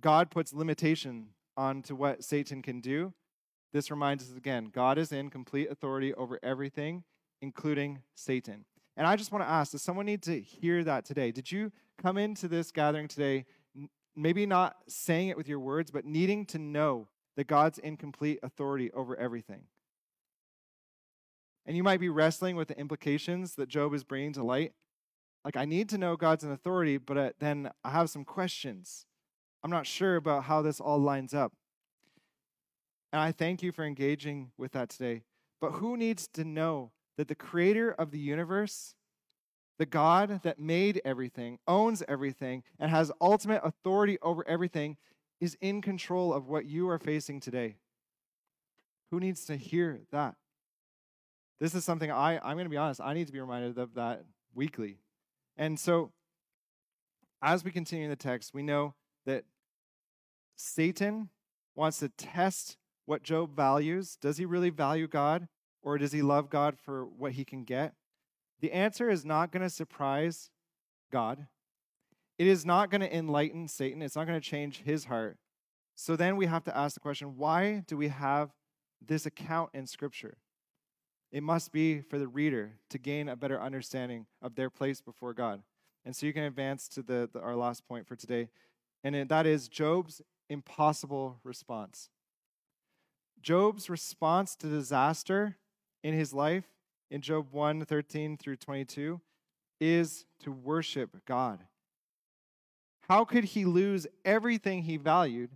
[0.00, 3.12] God puts limitation on to what Satan can do.
[3.72, 7.04] This reminds us again God is in complete authority over everything,
[7.42, 8.64] including Satan.
[8.96, 11.30] And I just want to ask does someone need to hear that today?
[11.30, 13.46] Did you come into this gathering today,
[14.16, 18.40] maybe not saying it with your words, but needing to know that God's in complete
[18.42, 19.62] authority over everything?
[21.64, 24.72] And you might be wrestling with the implications that Job is bringing to light.
[25.44, 29.04] Like, I need to know God's in authority, but uh, then I have some questions.
[29.62, 31.52] I'm not sure about how this all lines up.
[33.12, 35.22] And I thank you for engaging with that today.
[35.60, 38.94] But who needs to know that the creator of the universe,
[39.78, 44.96] the God that made everything, owns everything, and has ultimate authority over everything,
[45.40, 47.76] is in control of what you are facing today?
[49.10, 50.34] Who needs to hear that?
[51.60, 53.94] This is something I, I'm going to be honest, I need to be reminded of
[53.94, 54.98] that weekly.
[55.56, 56.12] And so,
[57.42, 58.94] as we continue in the text, we know
[59.26, 59.44] that
[60.56, 61.30] Satan
[61.74, 62.76] wants to test
[63.08, 64.18] what Job values.
[64.20, 65.48] Does he really value God,
[65.82, 67.94] or does he love God for what he can get?
[68.60, 70.50] The answer is not going to surprise
[71.10, 71.46] God.
[72.38, 74.02] It is not going to enlighten Satan.
[74.02, 75.38] It's not going to change his heart.
[75.96, 78.50] So then we have to ask the question why do we have
[79.04, 80.36] this account in Scripture?
[81.32, 85.32] It must be for the reader to gain a better understanding of their place before
[85.32, 85.62] God.
[86.04, 88.50] And so you can advance to the, the our last point for today,
[89.02, 92.10] and that is Job's impossible response.
[93.42, 95.56] Job's response to disaster
[96.02, 96.64] in his life,
[97.10, 99.20] in Job 1 13 through 22,
[99.80, 101.60] is to worship God.
[103.08, 105.50] How could he lose everything he valued,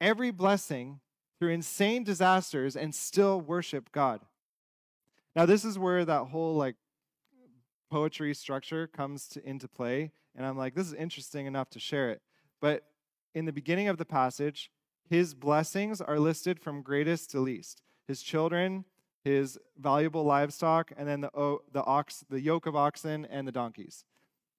[0.00, 1.00] every blessing,
[1.38, 4.20] through insane disasters and still worship God?
[5.34, 6.76] Now, this is where that whole like
[7.90, 10.12] poetry structure comes to, into play.
[10.36, 12.22] And I'm like, this is interesting enough to share it.
[12.60, 12.84] But
[13.34, 14.70] in the beginning of the passage,
[15.10, 17.82] his blessings are listed from greatest to least.
[18.06, 18.84] His children,
[19.24, 24.04] his valuable livestock, and then the, the ox, the yoke of oxen and the donkeys.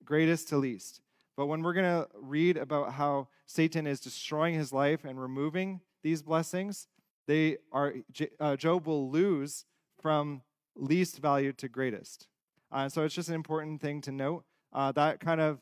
[0.04, 1.00] Greatest to least.
[1.38, 5.80] But when we're going to read about how Satan is destroying his life and removing
[6.04, 6.88] these blessings,
[7.28, 7.94] they are
[8.40, 9.66] uh, Job will lose
[10.02, 10.42] from
[10.76, 12.28] least value to greatest.
[12.72, 14.44] Uh, so it's just an important thing to note.
[14.74, 15.60] Uh, that kind of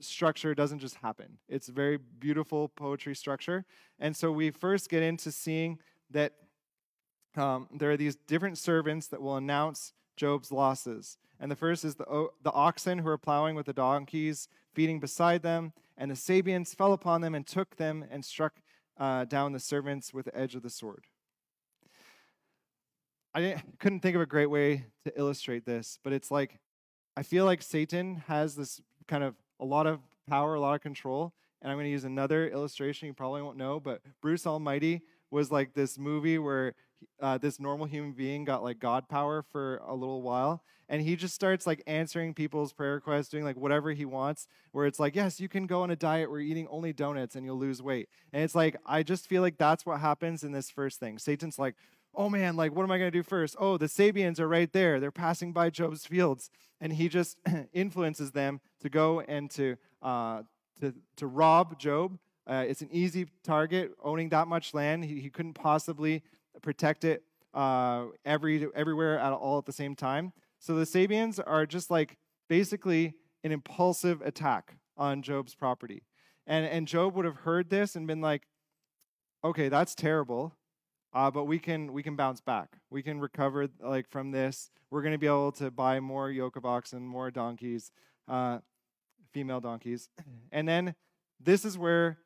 [0.00, 1.38] structure doesn't just happen.
[1.48, 3.64] It's very beautiful poetry structure.
[3.98, 5.78] And so we first get into seeing
[6.10, 6.32] that
[7.36, 11.18] um, there are these different servants that will announce Job's losses.
[11.40, 15.42] And the first is the, the oxen who are plowing with the donkeys, feeding beside
[15.42, 15.72] them.
[15.96, 18.60] And the Sabeans fell upon them and took them and struck
[18.98, 21.04] uh, down the servants with the edge of the sword.
[23.34, 26.60] I couldn't think of a great way to illustrate this, but it's like
[27.16, 30.80] I feel like Satan has this kind of a lot of power, a lot of
[30.80, 31.32] control.
[31.62, 35.50] And I'm going to use another illustration you probably won't know, but Bruce Almighty was
[35.50, 36.74] like this movie where
[37.20, 40.62] uh, this normal human being got like God power for a little while.
[40.88, 44.86] And he just starts like answering people's prayer requests, doing like whatever he wants, where
[44.86, 47.46] it's like, yes, you can go on a diet where you're eating only donuts and
[47.46, 48.08] you'll lose weight.
[48.32, 51.18] And it's like, I just feel like that's what happens in this first thing.
[51.18, 51.74] Satan's like,
[52.14, 53.56] oh man, like, what am I going to do first?
[53.58, 55.00] Oh, the Sabeans are right there.
[55.00, 56.50] They're passing by Job's fields.
[56.80, 57.38] And he just
[57.72, 60.42] influences them to go and to, uh,
[60.80, 62.18] to, to rob Job.
[62.46, 65.04] Uh, it's an easy target, owning that much land.
[65.04, 66.22] He, he couldn't possibly
[66.62, 70.32] protect it uh, every, everywhere at all at the same time.
[70.60, 72.18] So the Sabeans are just like
[72.48, 76.02] basically an impulsive attack on Job's property.
[76.46, 78.42] And, and Job would have heard this and been like,
[79.42, 80.54] okay, that's terrible
[81.14, 82.76] uh, but we can we can bounce back.
[82.90, 84.70] We can recover like from this.
[84.90, 87.92] We're going to be able to buy more yoke of oxen, more donkeys,
[88.28, 88.58] uh,
[89.34, 90.08] female donkeys,
[90.52, 90.94] and then
[91.38, 92.18] this is where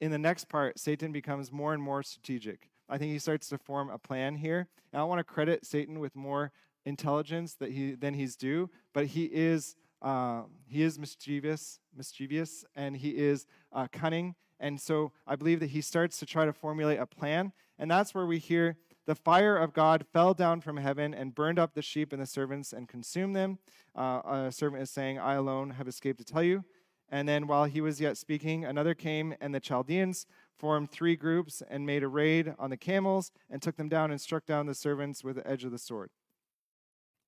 [0.00, 2.70] in the next part Satan becomes more and more strategic.
[2.88, 4.66] I think he starts to form a plan here.
[4.92, 6.50] And I want to credit Satan with more
[6.84, 12.96] intelligence that he than he's due, but he is uh, he is mischievous, mischievous, and
[12.96, 14.34] he is uh, cunning.
[14.58, 18.14] And so I believe that he starts to try to formulate a plan and that's
[18.14, 18.76] where we hear
[19.06, 22.26] the fire of God fell down from heaven and burned up the sheep and the
[22.26, 23.58] servants and consumed them.
[23.94, 26.64] Uh, a servant is saying, I alone have escaped to tell you.
[27.10, 30.26] And then while he was yet speaking, another came, and the Chaldeans
[30.58, 34.20] formed three groups and made a raid on the camels and took them down and
[34.20, 36.10] struck down the servants with the edge of the sword.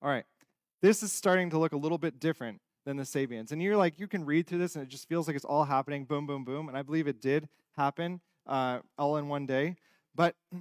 [0.01, 0.25] All right,
[0.81, 3.51] this is starting to look a little bit different than the Sabeans.
[3.51, 5.65] And you're like, you can read through this and it just feels like it's all
[5.65, 6.69] happening, boom, boom, boom.
[6.69, 9.75] And I believe it did happen uh, all in one day.
[10.15, 10.35] But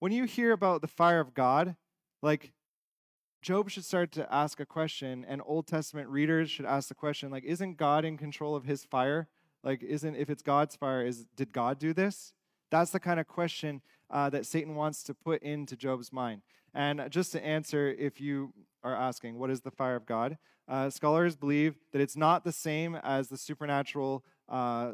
[0.00, 1.76] when you hear about the fire of God,
[2.22, 2.52] like
[3.42, 7.30] Job should start to ask a question, and Old Testament readers should ask the question,
[7.30, 9.28] like, isn't God in control of his fire?
[9.62, 12.32] Like, isn't if it's God's fire, is did God do this?
[12.70, 13.80] That's the kind of question
[14.10, 16.42] uh, that Satan wants to put into Job's mind.
[16.74, 20.38] And just to answer, if you are asking, what is the fire of God?
[20.68, 24.92] Uh, scholars believe that it's not the same as the supernatural uh,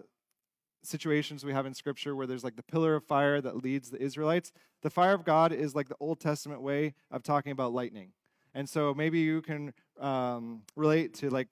[0.84, 4.00] situations we have in Scripture where there's like the pillar of fire that leads the
[4.00, 4.52] Israelites.
[4.82, 8.12] The fire of God is like the Old Testament way of talking about lightning.
[8.54, 11.48] And so maybe you can um, relate to like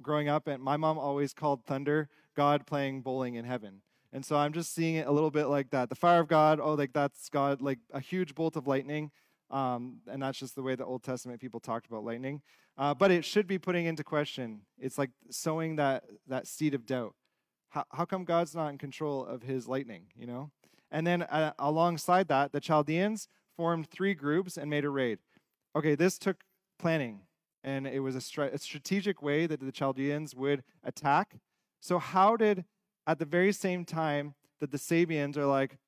[0.00, 3.82] growing up, and my mom always called thunder God playing bowling in heaven.
[4.12, 5.88] And so I'm just seeing it a little bit like that.
[5.88, 9.10] The fire of God, oh, like that's God, like a huge bolt of lightning.
[9.50, 12.40] Um, and that's just the way the Old Testament people talked about lightning.
[12.78, 14.62] Uh, but it should be putting into question.
[14.78, 17.14] It's like sowing that, that seed of doubt.
[17.70, 20.50] How, how come God's not in control of his lightning, you know?
[20.90, 25.18] And then uh, alongside that, the Chaldeans formed three groups and made a raid.
[25.74, 26.44] Okay, this took
[26.78, 27.20] planning,
[27.64, 31.36] and it was a, a strategic way that the Chaldeans would attack.
[31.80, 32.64] So, how did,
[33.06, 35.78] at the very same time that the Sabeans are like,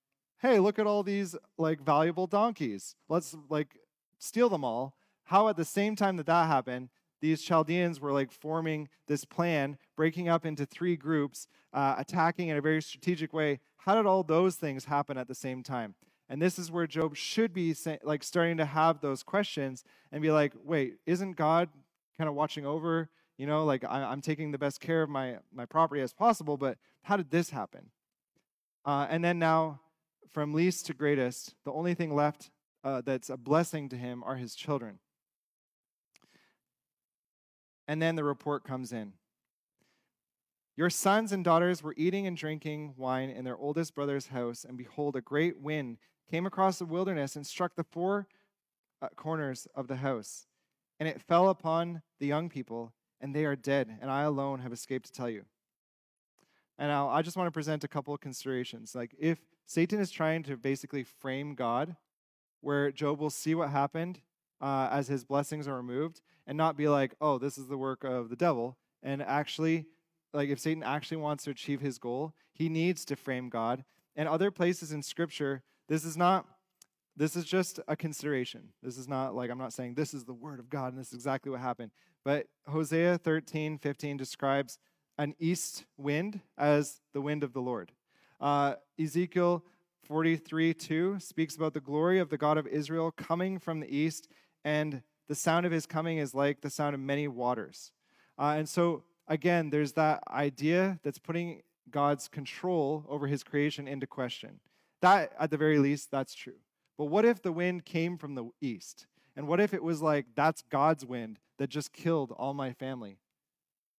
[0.40, 2.94] hey, look at all these like valuable donkeys.
[3.08, 3.78] Let's like
[4.18, 4.94] steal them all.
[5.24, 6.88] How at the same time that that happened,
[7.20, 12.56] these Chaldeans were like forming this plan, breaking up into three groups, uh, attacking in
[12.56, 13.60] a very strategic way.
[13.78, 15.94] How did all those things happen at the same time?
[16.28, 20.30] And this is where Job should be like starting to have those questions and be
[20.30, 21.70] like, wait, isn't God
[22.18, 23.08] kind of watching over?
[23.38, 26.56] You know, like I, am taking the best care of my my property as possible,
[26.56, 27.90] but how did this happen?
[28.84, 29.80] Uh, and then now
[30.30, 32.50] from least to greatest, the only thing left
[32.84, 34.98] uh, that's a blessing to him are his children.
[37.88, 39.14] And then the report comes in.
[40.76, 44.78] Your sons and daughters were eating and drinking wine in their oldest brother's house, and
[44.78, 45.98] behold, a great wind
[46.30, 48.28] came across the wilderness and struck the four
[49.02, 50.46] uh, corners of the house.
[51.00, 54.72] And it fell upon the young people, and they are dead, and I alone have
[54.72, 55.46] escaped to tell you.
[56.78, 58.94] And now I just want to present a couple of considerations.
[58.94, 61.96] Like, if Satan is trying to basically frame God,
[62.60, 64.20] where Job will see what happened
[64.60, 68.04] uh, as his blessings are removed and not be like, oh, this is the work
[68.04, 68.76] of the devil.
[69.02, 69.86] And actually,
[70.32, 73.84] like if Satan actually wants to achieve his goal, he needs to frame God.
[74.16, 76.46] And other places in scripture, this is not,
[77.16, 78.70] this is just a consideration.
[78.82, 81.08] This is not like, I'm not saying this is the word of God and this
[81.08, 81.92] is exactly what happened.
[82.24, 84.78] But Hosea 13, 15 describes
[85.18, 87.92] an east wind as the wind of the Lord.
[88.40, 89.64] Uh, Ezekiel
[90.04, 94.28] 43 2 speaks about the glory of the God of Israel coming from the east,
[94.64, 97.92] and the sound of his coming is like the sound of many waters.
[98.38, 104.06] Uh, and so, again, there's that idea that's putting God's control over his creation into
[104.06, 104.60] question.
[105.00, 106.60] That, at the very least, that's true.
[106.96, 109.06] But what if the wind came from the east?
[109.36, 113.18] And what if it was like, that's God's wind that just killed all my family?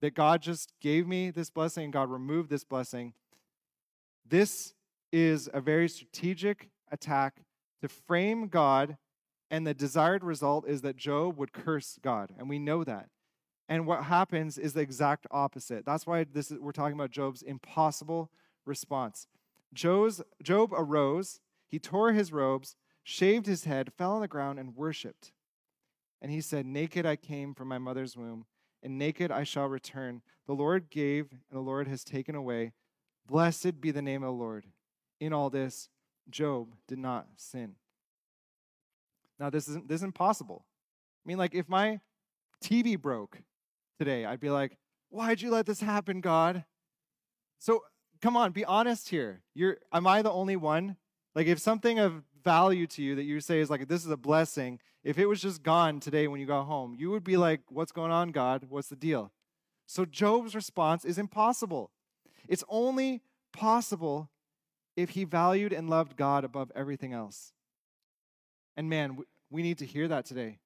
[0.01, 3.13] That God just gave me this blessing and God removed this blessing
[4.29, 4.75] this
[5.11, 7.41] is a very strategic attack
[7.81, 8.97] to frame God,
[9.51, 13.09] and the desired result is that Job would curse God, and we know that.
[13.67, 15.85] And what happens is the exact opposite.
[15.85, 18.31] That's why this is, we're talking about Job's impossible
[18.65, 19.27] response.
[19.73, 24.75] Job's, Job arose, he tore his robes, shaved his head, fell on the ground, and
[24.75, 25.31] worshiped.
[26.21, 28.45] And he said, Naked I came from my mother's womb,
[28.81, 30.21] and naked I shall return.
[30.47, 32.73] The Lord gave, and the Lord has taken away.
[33.27, 34.65] Blessed be the name of the Lord.
[35.19, 35.89] In all this,
[36.29, 37.75] Job did not sin.
[39.39, 40.65] Now, this isn't, this isn't possible.
[41.25, 41.99] I mean, like, if my
[42.63, 43.37] TV broke
[43.97, 44.77] today, I'd be like,
[45.09, 46.65] why'd you let this happen, God?
[47.57, 47.83] So,
[48.21, 49.41] come on, be honest here.
[49.53, 50.97] You're, am I the only one?
[51.35, 54.17] Like, if something of value to you that you say is like, this is a
[54.17, 57.61] blessing, if it was just gone today when you got home, you would be like,
[57.69, 58.65] what's going on, God?
[58.69, 59.31] What's the deal?
[59.85, 61.91] So, Job's response is impossible.
[62.47, 63.21] It's only
[63.53, 64.29] possible
[64.97, 67.53] if he valued and loved God above everything else.
[68.79, 69.17] And man,
[69.49, 70.57] we need to hear that today.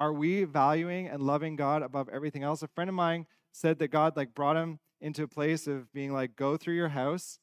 [0.00, 2.60] Are we valuing and loving God above everything else?
[2.60, 6.12] A friend of mine said that God like brought him into a place of being
[6.12, 7.38] like, go through your house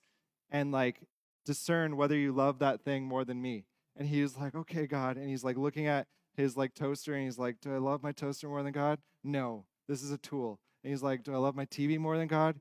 [0.52, 1.00] and like
[1.46, 3.64] discern whether you love that thing more than me.
[3.96, 5.16] And he was like, okay, God.
[5.16, 8.12] And he's like looking at his like toaster and he's like, do I love my
[8.12, 9.00] toaster more than God?
[9.24, 10.60] No, this is a tool.
[10.84, 12.60] And he's like, do I love my TV more than God?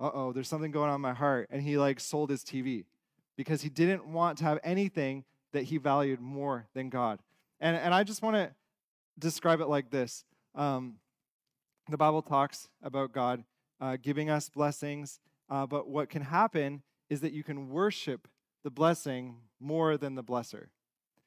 [0.00, 1.48] Uh oh, there's something going on in my heart.
[1.50, 2.86] And he like sold his TV
[3.36, 7.20] because he didn't want to have anything that he valued more than God.
[7.60, 8.50] And, and I just want to
[9.18, 10.24] describe it like this
[10.54, 10.96] um,
[11.88, 13.44] the Bible talks about God
[13.80, 18.28] uh, giving us blessings, uh, but what can happen is that you can worship
[18.62, 20.66] the blessing more than the blesser.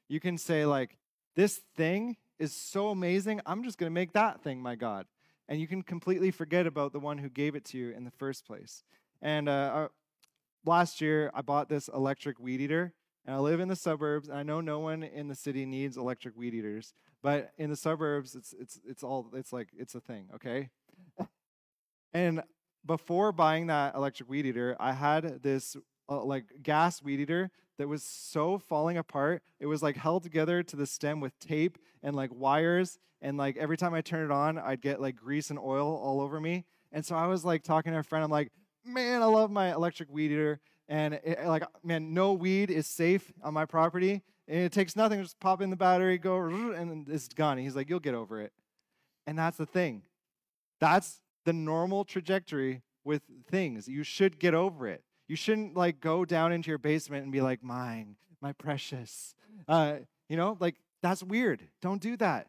[0.08, 0.96] You can say, like,
[1.34, 5.06] this thing is so amazing, I'm just going to make that thing my God.
[5.48, 8.10] And you can completely forget about the one who gave it to you in the
[8.10, 8.82] first place.
[9.22, 9.88] And uh, uh
[10.64, 12.92] last year, I bought this electric weed eater.
[13.26, 14.28] And I live in the suburbs.
[14.28, 17.76] And I know no one in the city needs electric weed eaters, but in the
[17.76, 20.28] suburbs, it's it's it's all it's like it's a thing.
[20.34, 20.70] Okay.
[22.14, 22.42] and
[22.84, 25.76] before buying that electric weed eater, I had this
[26.08, 29.42] uh, like gas weed eater that was so falling apart.
[29.60, 32.98] It was like held together to the stem with tape and like wires.
[33.20, 36.20] And like every time I turned it on, I'd get like grease and oil all
[36.20, 36.64] over me.
[36.92, 38.24] And so I was like talking to a friend.
[38.24, 38.52] I'm like,
[38.84, 40.60] man, I love my electric weed eater.
[40.88, 44.22] And it, like, man, no weed is safe on my property.
[44.48, 45.20] And it takes nothing.
[45.20, 47.58] Just pop in the battery, go, and it's gone.
[47.58, 48.52] And he's like, you'll get over it.
[49.26, 50.02] And that's the thing.
[50.80, 53.88] That's the normal trajectory with things.
[53.88, 55.02] You should get over it.
[55.28, 59.34] You shouldn't like go down into your basement and be like, mine, my precious.
[59.66, 59.96] Uh,
[60.28, 61.62] you know, like that's weird.
[61.82, 62.48] Don't do that.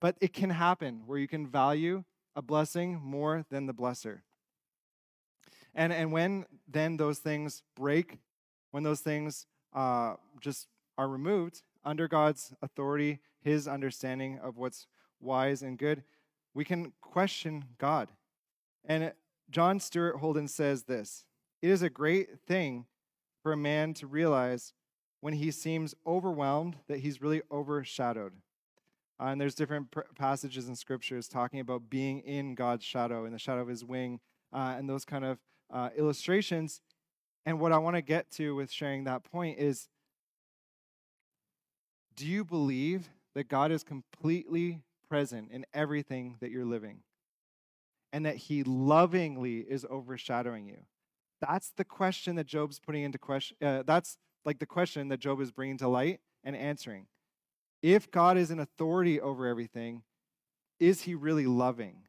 [0.00, 2.04] But it can happen where you can value
[2.36, 4.20] a blessing more than the blesser.
[5.74, 8.18] And, and when then those things break,
[8.70, 10.66] when those things uh, just
[10.96, 14.86] are removed under God's authority, His understanding of what's
[15.20, 16.02] wise and good,
[16.54, 18.08] we can question God.
[18.84, 19.12] And
[19.50, 21.24] John Stuart Holden says this
[21.62, 22.86] It is a great thing
[23.42, 24.72] for a man to realize
[25.20, 28.32] when he seems overwhelmed that he's really overshadowed.
[29.20, 33.32] Uh, and there's different pr- passages in scriptures talking about being in God's shadow, in
[33.32, 34.20] the shadow of his wing,
[34.52, 35.38] uh, and those kind of
[35.72, 36.80] uh, illustrations.
[37.46, 39.88] And what I want to get to with sharing that point is
[42.16, 47.00] do you believe that God is completely present in everything that you're living?
[48.12, 50.78] And that he lovingly is overshadowing you?
[51.40, 53.56] That's the question that Job's putting into question.
[53.62, 57.06] Uh, that's like the question that Job is bringing to light and answering.
[57.82, 60.02] If God is an authority over everything,
[60.80, 62.02] is he really loving?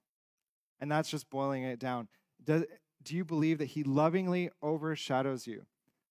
[0.79, 2.07] And that's just boiling it down.
[2.43, 2.63] Does,
[3.03, 5.65] do you believe that he lovingly overshadows you?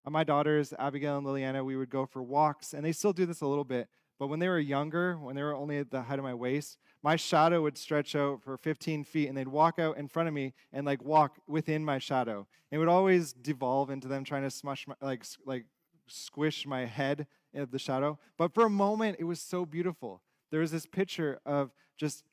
[0.05, 3.27] Uh, my daughters, Abigail and Liliana, we would go for walks, and they still do
[3.27, 3.89] this a little bit.
[4.19, 6.79] But when they were younger, when they were only at the height of my waist,
[7.03, 10.35] my shadow would stretch out for 15 feet, and they'd walk out in front of
[10.35, 12.47] me and like walk within my shadow.
[12.71, 15.67] It would always devolve into them trying to smush my, like like
[16.09, 18.19] squish my head of the shadow.
[18.37, 20.23] But for a moment, it was so beautiful.
[20.51, 22.25] There was this picture of just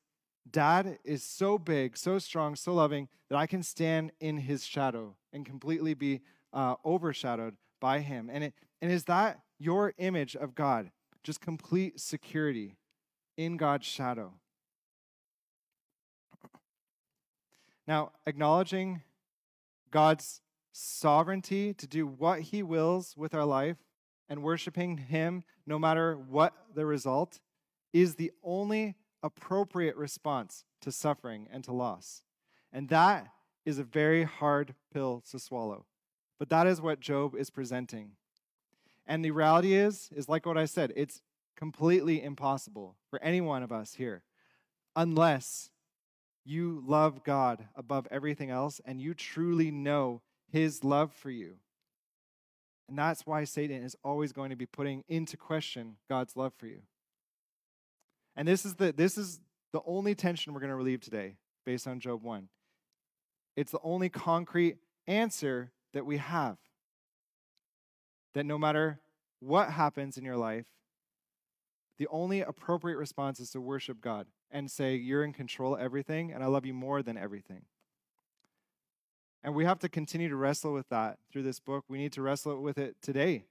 [0.49, 5.15] Dad is so big, so strong, so loving that I can stand in his shadow
[5.33, 6.21] and completely be
[6.53, 8.29] uh, overshadowed by him.
[8.31, 10.91] And, it, and is that your image of God?
[11.23, 12.77] Just complete security
[13.37, 14.33] in God's shadow.
[17.87, 19.01] Now, acknowledging
[19.91, 20.41] God's
[20.71, 23.77] sovereignty to do what he wills with our life
[24.27, 27.39] and worshiping him no matter what the result
[27.93, 32.21] is the only appropriate response to suffering and to loss.
[32.71, 33.27] And that
[33.65, 35.87] is a very hard pill to swallow.
[36.37, 38.11] But that is what Job is presenting.
[39.07, 41.21] And the reality is is like what I said, it's
[41.57, 44.23] completely impossible for any one of us here
[44.95, 45.71] unless
[46.43, 50.21] you love God above everything else and you truly know
[50.51, 51.55] his love for you.
[52.87, 56.67] And that's why Satan is always going to be putting into question God's love for
[56.67, 56.81] you.
[58.35, 59.39] And this is the this is
[59.71, 62.47] the only tension we're going to relieve today based on Job 1.
[63.55, 64.77] It's the only concrete
[65.07, 66.57] answer that we have.
[68.33, 68.99] That no matter
[69.39, 70.65] what happens in your life,
[71.97, 76.31] the only appropriate response is to worship God and say, You're in control of everything,
[76.31, 77.61] and I love you more than everything.
[79.43, 81.85] And we have to continue to wrestle with that through this book.
[81.87, 83.45] We need to wrestle with it today.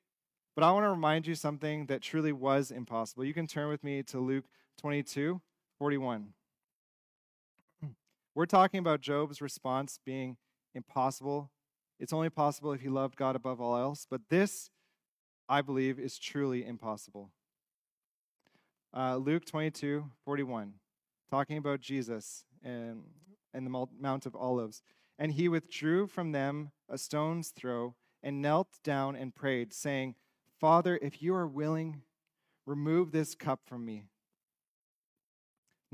[0.54, 3.24] But I want to remind you something that truly was impossible.
[3.24, 4.44] You can turn with me to Luke
[4.78, 5.40] 22,
[5.78, 6.28] 41.
[8.34, 10.36] We're talking about Job's response being
[10.74, 11.50] impossible.
[12.00, 14.70] It's only possible if he loved God above all else, but this,
[15.48, 17.30] I believe, is truly impossible.
[18.96, 20.74] Uh, Luke 22, 41,
[21.30, 23.02] talking about Jesus and,
[23.52, 24.82] and the Mount of Olives.
[25.18, 30.14] And he withdrew from them a stone's throw and knelt down and prayed, saying,
[30.60, 32.02] Father, if you are willing,
[32.66, 34.04] remove this cup from me.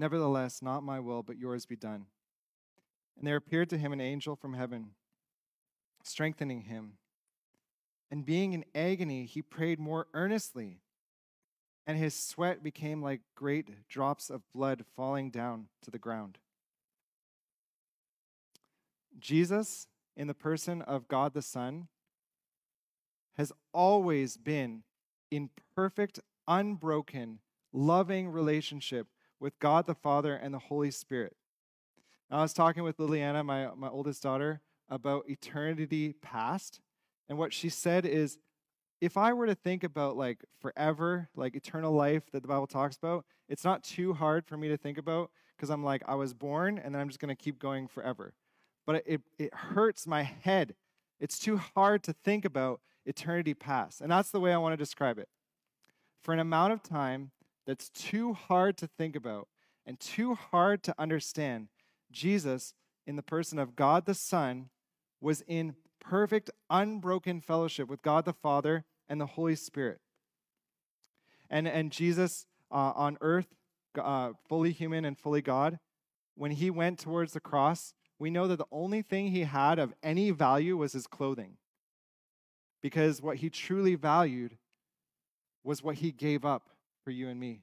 [0.01, 2.07] Nevertheless, not my will, but yours be done.
[3.19, 4.93] And there appeared to him an angel from heaven,
[6.03, 6.95] strengthening him.
[8.11, 10.81] And being in agony, he prayed more earnestly,
[11.87, 16.39] and his sweat became like great drops of blood falling down to the ground.
[19.19, 19.87] Jesus,
[20.17, 21.89] in the person of God the Son,
[23.37, 24.83] has always been
[25.31, 27.41] in perfect, unbroken,
[27.71, 29.07] loving relationship
[29.41, 31.34] with God the Father and the Holy Spirit.
[32.30, 36.80] I was talking with Liliana, my, my oldest daughter, about eternity past.
[37.28, 38.38] And what she said is
[39.01, 42.97] if I were to think about like forever, like eternal life that the Bible talks
[42.97, 46.34] about, it's not too hard for me to think about because I'm like, I was
[46.34, 48.34] born and then I'm just going to keep going forever.
[48.86, 50.74] But it, it hurts my head.
[51.18, 54.01] It's too hard to think about eternity past.
[54.01, 55.28] And that's the way I want to describe it.
[56.22, 57.30] For an amount of time
[57.71, 59.47] that's too hard to think about
[59.87, 61.68] and too hard to understand,
[62.11, 62.75] Jesus,
[63.07, 64.71] in the person of God the Son,
[65.21, 70.01] was in perfect, unbroken fellowship with God the Father and the Holy Spirit.
[71.49, 73.55] And, and Jesus uh, on earth,
[73.97, 75.79] uh, fully human and fully God,
[76.35, 79.95] when he went towards the cross, we know that the only thing he had of
[80.03, 81.53] any value was his clothing.
[82.83, 84.59] Because what he truly valued
[85.62, 86.71] was what he gave up
[87.05, 87.63] for you and me.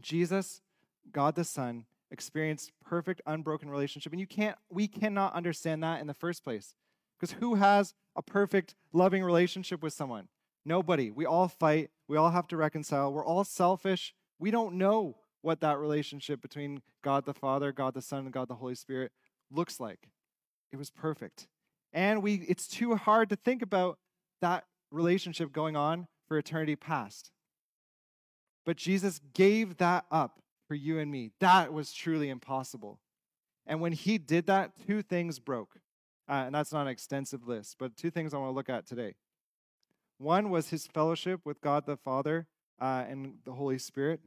[0.00, 0.60] Jesus,
[1.12, 6.06] God the Son, experienced perfect unbroken relationship and you can't we cannot understand that in
[6.06, 6.74] the first place.
[7.18, 10.28] Because who has a perfect loving relationship with someone?
[10.64, 11.10] Nobody.
[11.10, 11.90] We all fight.
[12.08, 13.12] We all have to reconcile.
[13.12, 14.14] We're all selfish.
[14.38, 18.48] We don't know what that relationship between god the father god the son and god
[18.48, 19.12] the holy spirit
[19.50, 20.08] looks like.
[20.72, 21.46] It was perfect.
[21.92, 23.98] And we it's too hard to think about
[24.40, 27.32] that relationship going on for eternity past
[28.64, 31.32] but jesus gave that up for you and me.
[31.40, 33.00] That was truly impossible.
[33.66, 35.80] And when he did that, two things broke.
[36.28, 38.86] Uh, and that's not an extensive list, but two things I want to look at
[38.86, 39.16] today.
[40.18, 42.46] One was his fellowship with God the Father
[42.80, 44.20] uh, and the Holy Spirit.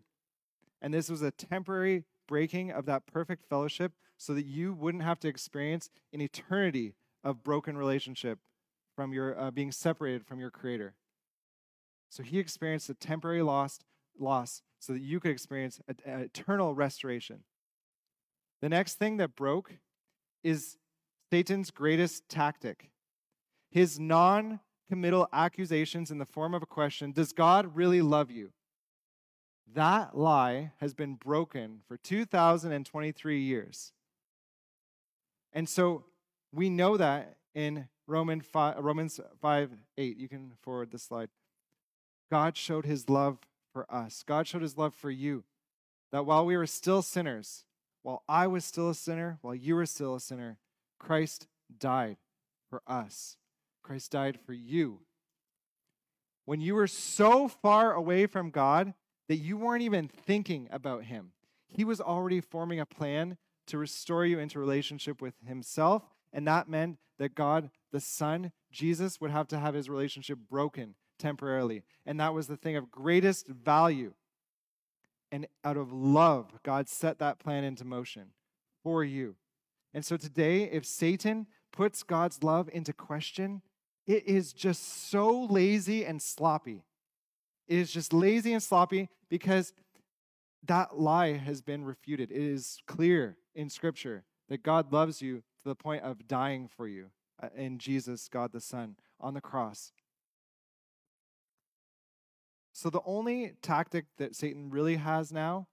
[0.82, 5.22] And this was a temporary breaking of that perfect fellowship so that you wouldn't have
[5.22, 8.40] to experience an eternity of broken relationship
[8.98, 10.94] from your uh, being separated from your creator.
[12.14, 13.80] So he experienced a temporary loss,
[14.20, 17.40] loss so that you could experience an eternal restoration.
[18.62, 19.72] The next thing that broke
[20.44, 20.78] is
[21.32, 22.92] Satan's greatest tactic
[23.72, 28.52] his non committal accusations in the form of a question Does God really love you?
[29.74, 33.92] That lie has been broken for 2,023 years.
[35.52, 36.06] And so
[36.52, 40.18] we know that in Roman 5, Romans 5 8.
[40.18, 41.30] You can forward the slide.
[42.34, 43.38] God showed his love
[43.72, 44.24] for us.
[44.26, 45.44] God showed his love for you.
[46.12, 47.64] That while we were still sinners,
[48.02, 50.58] while I was still a sinner, while you were still a sinner,
[50.98, 51.46] Christ
[51.78, 52.18] died
[52.72, 53.38] for us.
[53.84, 55.02] Christ died for you.
[56.46, 58.96] When you were so far away from God
[59.30, 61.34] that you weren't even thinking about him,
[61.68, 66.02] he was already forming a plan to restore you into relationship with himself.
[66.34, 70.96] And that meant that God, the Son, Jesus, would have to have his relationship broken
[71.24, 71.84] temporarily.
[72.06, 74.14] And that was the thing of greatest value.
[75.32, 78.34] And out of love, God set that plan into motion
[78.84, 79.36] for you.
[79.94, 83.62] And so today, if Satan puts God's love into question,
[84.06, 86.84] it is just so lazy and sloppy.
[87.68, 89.74] It is just lazy and sloppy because
[90.66, 92.32] that lie has been refuted.
[92.32, 96.88] It is clear in Scripture that God loves you to the point of dying for
[96.88, 97.08] you
[97.42, 99.94] uh, in Jesus, God the Son, on the cross.
[102.74, 105.68] So the only tactic that Satan really has now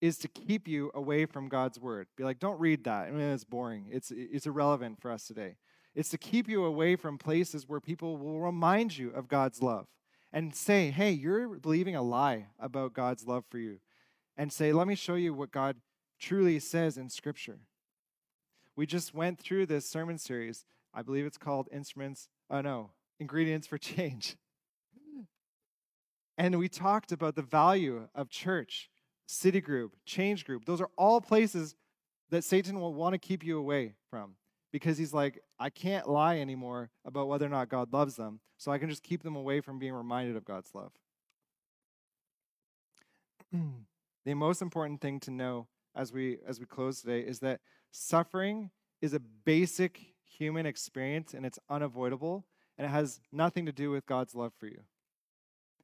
[0.00, 2.06] is to keep you away from God's word.
[2.16, 3.08] Be like, don't read that.
[3.08, 3.86] I mean, it's boring.
[3.90, 5.56] It's it's irrelevant for us today.
[5.94, 9.86] It's to keep you away from places where people will remind you of God's love
[10.32, 13.80] and say, hey, you're believing a lie about God's love for you.
[14.36, 15.76] And say, let me show you what God
[16.18, 17.58] truly says in Scripture.
[18.76, 20.64] We just went through this sermon series.
[20.94, 24.36] I believe it's called Instruments, oh no, Ingredients for Change.
[26.40, 28.88] And we talked about the value of church,
[29.26, 30.64] city group, change group.
[30.64, 31.76] Those are all places
[32.30, 34.36] that Satan will want to keep you away from
[34.72, 38.72] because he's like, I can't lie anymore about whether or not God loves them, so
[38.72, 40.92] I can just keep them away from being reminded of God's love.
[44.24, 47.60] the most important thing to know as we as we close today is that
[47.90, 48.70] suffering
[49.02, 52.46] is a basic human experience and it's unavoidable
[52.78, 54.84] and it has nothing to do with God's love for you.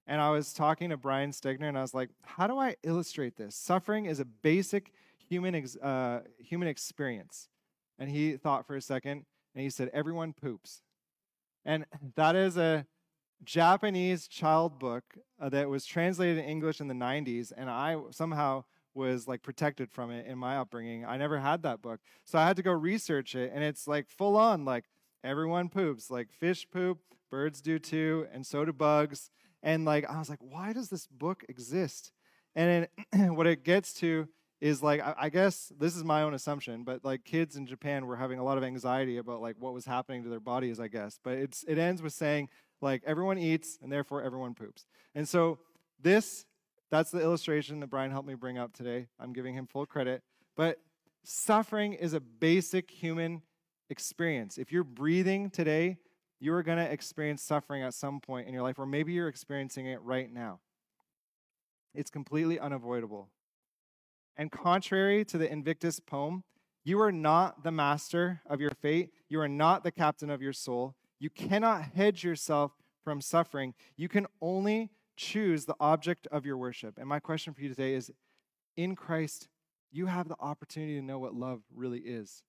[0.07, 3.37] And I was talking to Brian Stegner, and I was like, how do I illustrate
[3.37, 3.57] this?
[3.57, 4.93] Suffering is a basic
[5.29, 7.49] human, ex- uh, human experience.
[7.99, 10.83] And he thought for a second, and he said, everyone poops.
[11.65, 12.87] And that is a
[13.45, 15.05] Japanese child book
[15.41, 19.91] uh, that was translated in English in the 90s, and I somehow was like protected
[19.91, 21.05] from it in my upbringing.
[21.05, 22.01] I never had that book.
[22.25, 24.85] So I had to go research it, and it's like full on, like
[25.23, 26.11] everyone poops.
[26.11, 26.99] Like fish poop,
[27.31, 29.31] birds do too, and so do bugs.
[29.67, 32.13] And like I was like, why does this book exist?
[32.55, 32.89] And
[33.37, 34.29] what it gets to
[34.61, 38.07] is like I, I guess this is my own assumption, but like kids in Japan
[38.07, 40.87] were having a lot of anxiety about like what was happening to their bodies, I
[40.87, 41.19] guess.
[41.23, 42.49] But it's it ends with saying
[42.81, 44.87] like everyone eats and therefore everyone poops.
[45.17, 45.59] And so
[46.01, 46.47] this
[46.93, 49.09] that's the illustration that Brian helped me bring up today.
[49.19, 50.23] I'm giving him full credit.
[50.57, 50.79] But
[51.25, 53.43] suffering is a basic human
[53.91, 54.59] experience.
[54.59, 55.99] If you're breathing today,
[56.41, 59.29] you are going to experience suffering at some point in your life, or maybe you're
[59.29, 60.61] experiencing it right now.
[61.95, 63.29] It's completely unavoidable.
[64.37, 66.45] And contrary to the Invictus poem,
[66.85, 69.11] you are not the master of your fate.
[69.29, 70.95] You are not the captain of your soul.
[71.19, 72.73] You cannot hedge yourself
[73.03, 73.75] from suffering.
[73.97, 76.99] You can only choose the object of your worship.
[76.99, 78.13] And my question for you today is
[78.77, 79.49] in Christ,
[79.91, 82.43] you have the opportunity to know what love really is.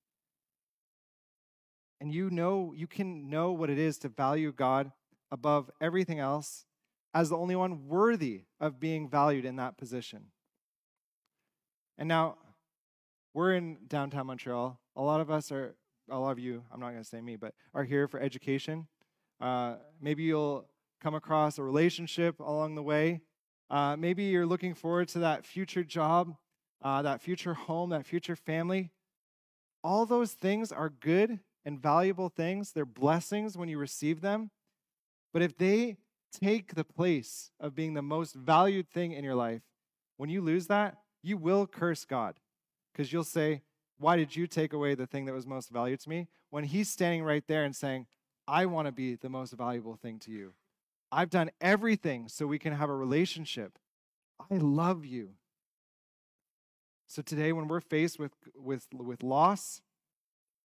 [1.99, 4.91] And you know, you can know what it is to value God
[5.31, 6.65] above everything else
[7.13, 10.25] as the only one worthy of being valued in that position.
[11.97, 12.35] And now,
[13.33, 14.79] we're in downtown Montreal.
[14.95, 15.75] A lot of us are,
[16.09, 18.87] a lot of you, I'm not going to say me, but are here for education.
[19.41, 20.67] Uh, maybe you'll
[21.01, 23.21] come across a relationship along the way.
[23.69, 26.35] Uh, maybe you're looking forward to that future job,
[26.81, 28.91] uh, that future home, that future family.
[29.83, 32.71] All those things are good and valuable things.
[32.71, 34.51] They're blessings when you receive them.
[35.33, 35.97] But if they
[36.31, 39.61] take the place of being the most valued thing in your life,
[40.15, 42.35] when you lose that, you will curse God
[42.93, 43.63] because you'll say,
[43.99, 46.29] Why did you take away the thing that was most valued to me?
[46.51, 48.07] When He's standing right there and saying,
[48.47, 50.53] I want to be the most valuable thing to you.
[51.11, 53.77] I've done everything so we can have a relationship.
[54.49, 55.31] I love you.
[57.07, 59.81] So today, when we're faced with, with, with loss,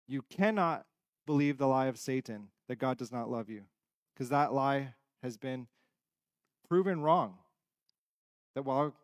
[0.09, 0.87] you cannot
[1.27, 3.63] believe the lie of Satan that God does not love you,
[4.15, 5.67] because that lie has been
[6.69, 7.35] proven wrong.
[8.55, 8.95] That while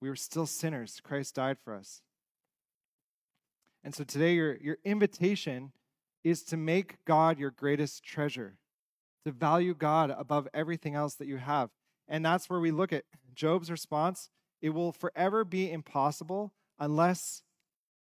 [0.00, 2.02] we were still sinners, Christ died for us.
[3.82, 5.72] And so today, your, your invitation
[6.22, 8.58] is to make God your greatest treasure
[9.24, 11.70] to value God above everything else that you have.
[12.08, 13.04] And that's where we look at
[13.34, 14.28] Job's response.
[14.60, 17.42] It will forever be impossible unless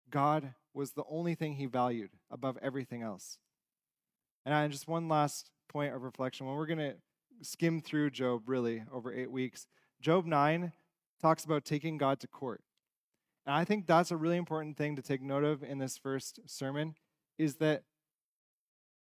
[0.09, 3.38] God was the only thing he valued above everything else.
[4.46, 6.48] And I, just one last point of reflection.
[6.48, 6.96] When we're going to
[7.42, 9.68] skim through Job really over eight weeks,
[10.02, 10.72] Job 9
[11.22, 12.62] talks about taking God to court.
[13.46, 16.40] And I think that's a really important thing to take note of in this first
[16.46, 16.96] sermon
[17.38, 17.84] is that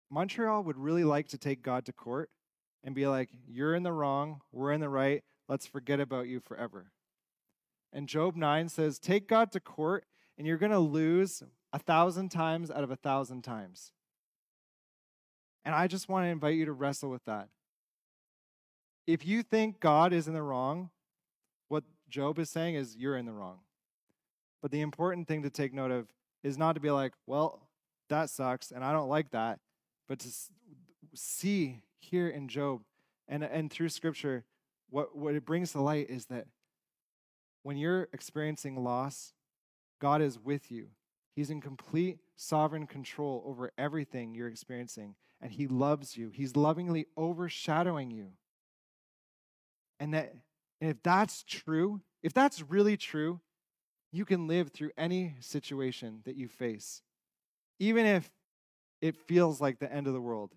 [0.10, 2.30] Montreal would really like to take God to court
[2.84, 6.40] and be like, You're in the wrong, we're in the right, let's forget about you
[6.40, 6.92] forever.
[7.94, 10.06] And Job 9 says, Take God to court,
[10.38, 13.92] and you're going to lose a thousand times out of a thousand times.
[15.64, 17.50] And I just want to invite you to wrestle with that.
[19.08, 20.90] If you think God is in the wrong,
[21.68, 23.60] what Job is saying is you're in the wrong.
[24.62, 26.08] But the important thing to take note of
[26.44, 27.68] is not to be like, well,
[28.10, 29.60] that sucks, and I don't like that
[30.12, 30.28] but to
[31.14, 32.82] see here in Job
[33.30, 34.44] and, and through Scripture,
[34.90, 36.48] what, what it brings to light is that
[37.64, 39.32] when you're experiencing loss,
[40.02, 40.88] God is with you.
[41.36, 46.30] He's in complete sovereign control over everything you're experiencing, and He loves you.
[46.34, 48.32] He's lovingly overshadowing you.
[50.00, 50.34] And that
[50.82, 53.40] and if that's true, if that's really true,
[54.12, 57.04] you can live through any situation that you face.
[57.80, 58.30] Even if
[59.02, 60.56] it feels like the end of the world,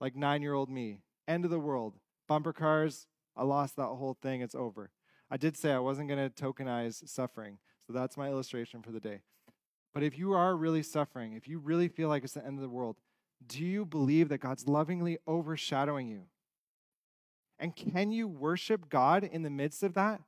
[0.00, 1.00] like nine year old me.
[1.28, 1.98] End of the world.
[2.26, 4.40] Bumper cars, I lost that whole thing.
[4.40, 4.90] It's over.
[5.30, 7.58] I did say I wasn't going to tokenize suffering.
[7.86, 9.20] So that's my illustration for the day.
[9.94, 12.62] But if you are really suffering, if you really feel like it's the end of
[12.62, 12.96] the world,
[13.46, 16.22] do you believe that God's lovingly overshadowing you?
[17.58, 20.20] And can you worship God in the midst of that?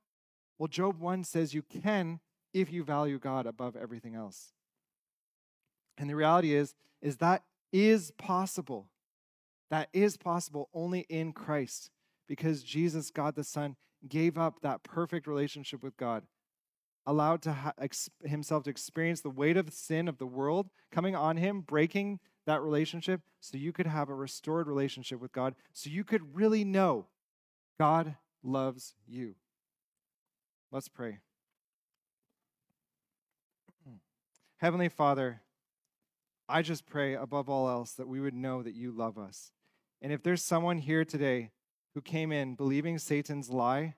[0.59, 2.21] Well, Job 1 says you can
[2.55, 4.53] if you value God above everything else.
[5.99, 7.43] And the reality is is that
[7.73, 8.87] is possible.
[9.71, 11.91] That is possible only in Christ
[12.27, 13.77] because Jesus, God the Son,
[14.09, 16.25] gave up that perfect relationship with God,
[17.09, 21.17] allowed to ha- ex- himself to experience the weight of sin of the world coming
[21.17, 25.89] on him, breaking that relationship so you could have a restored relationship with God, so
[25.89, 27.07] you could really know
[27.79, 29.37] God loves you.
[30.71, 31.21] Let's pray.
[34.59, 35.41] Heavenly Father,
[36.47, 39.53] I just pray above all else that we would know that you love us.
[40.03, 41.53] And if there's someone here today
[41.95, 43.95] who came in believing Satan's lie,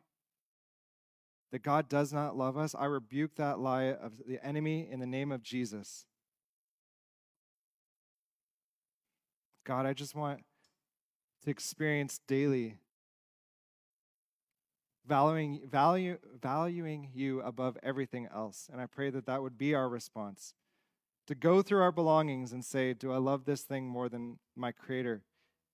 [1.53, 5.07] that God does not love us, I rebuke that lie of the enemy in the
[5.07, 6.07] name of Jesus.
[9.65, 10.41] God, I just want
[11.45, 12.79] to experience daily
[15.11, 18.69] valuing, value, valuing you above everything else.
[18.73, 20.55] And I pray that that would be our response
[21.27, 24.71] to go through our belongings and say, Do I love this thing more than my
[24.73, 25.23] Creator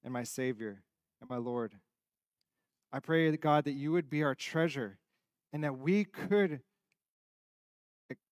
[0.03, 0.83] and my Savior
[1.20, 1.74] and my Lord?
[2.93, 4.99] I pray, God, that you would be our treasure
[5.53, 6.61] and that we could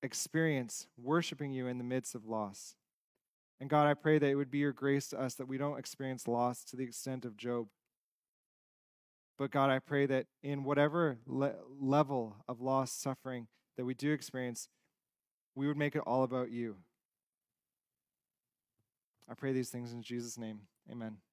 [0.03, 2.75] experience worshiping you in the midst of loss.
[3.61, 5.79] And God, I pray that it would be your grace to us that we don't
[5.79, 7.69] experience loss to the extent of Job.
[9.39, 14.13] But God, I pray that in whatever le- level of loss, suffering that we do
[14.13, 14.69] experience,
[15.55, 16.77] we would make it all about you.
[19.29, 20.61] I pray these things in Jesus' name.
[20.91, 21.17] Amen.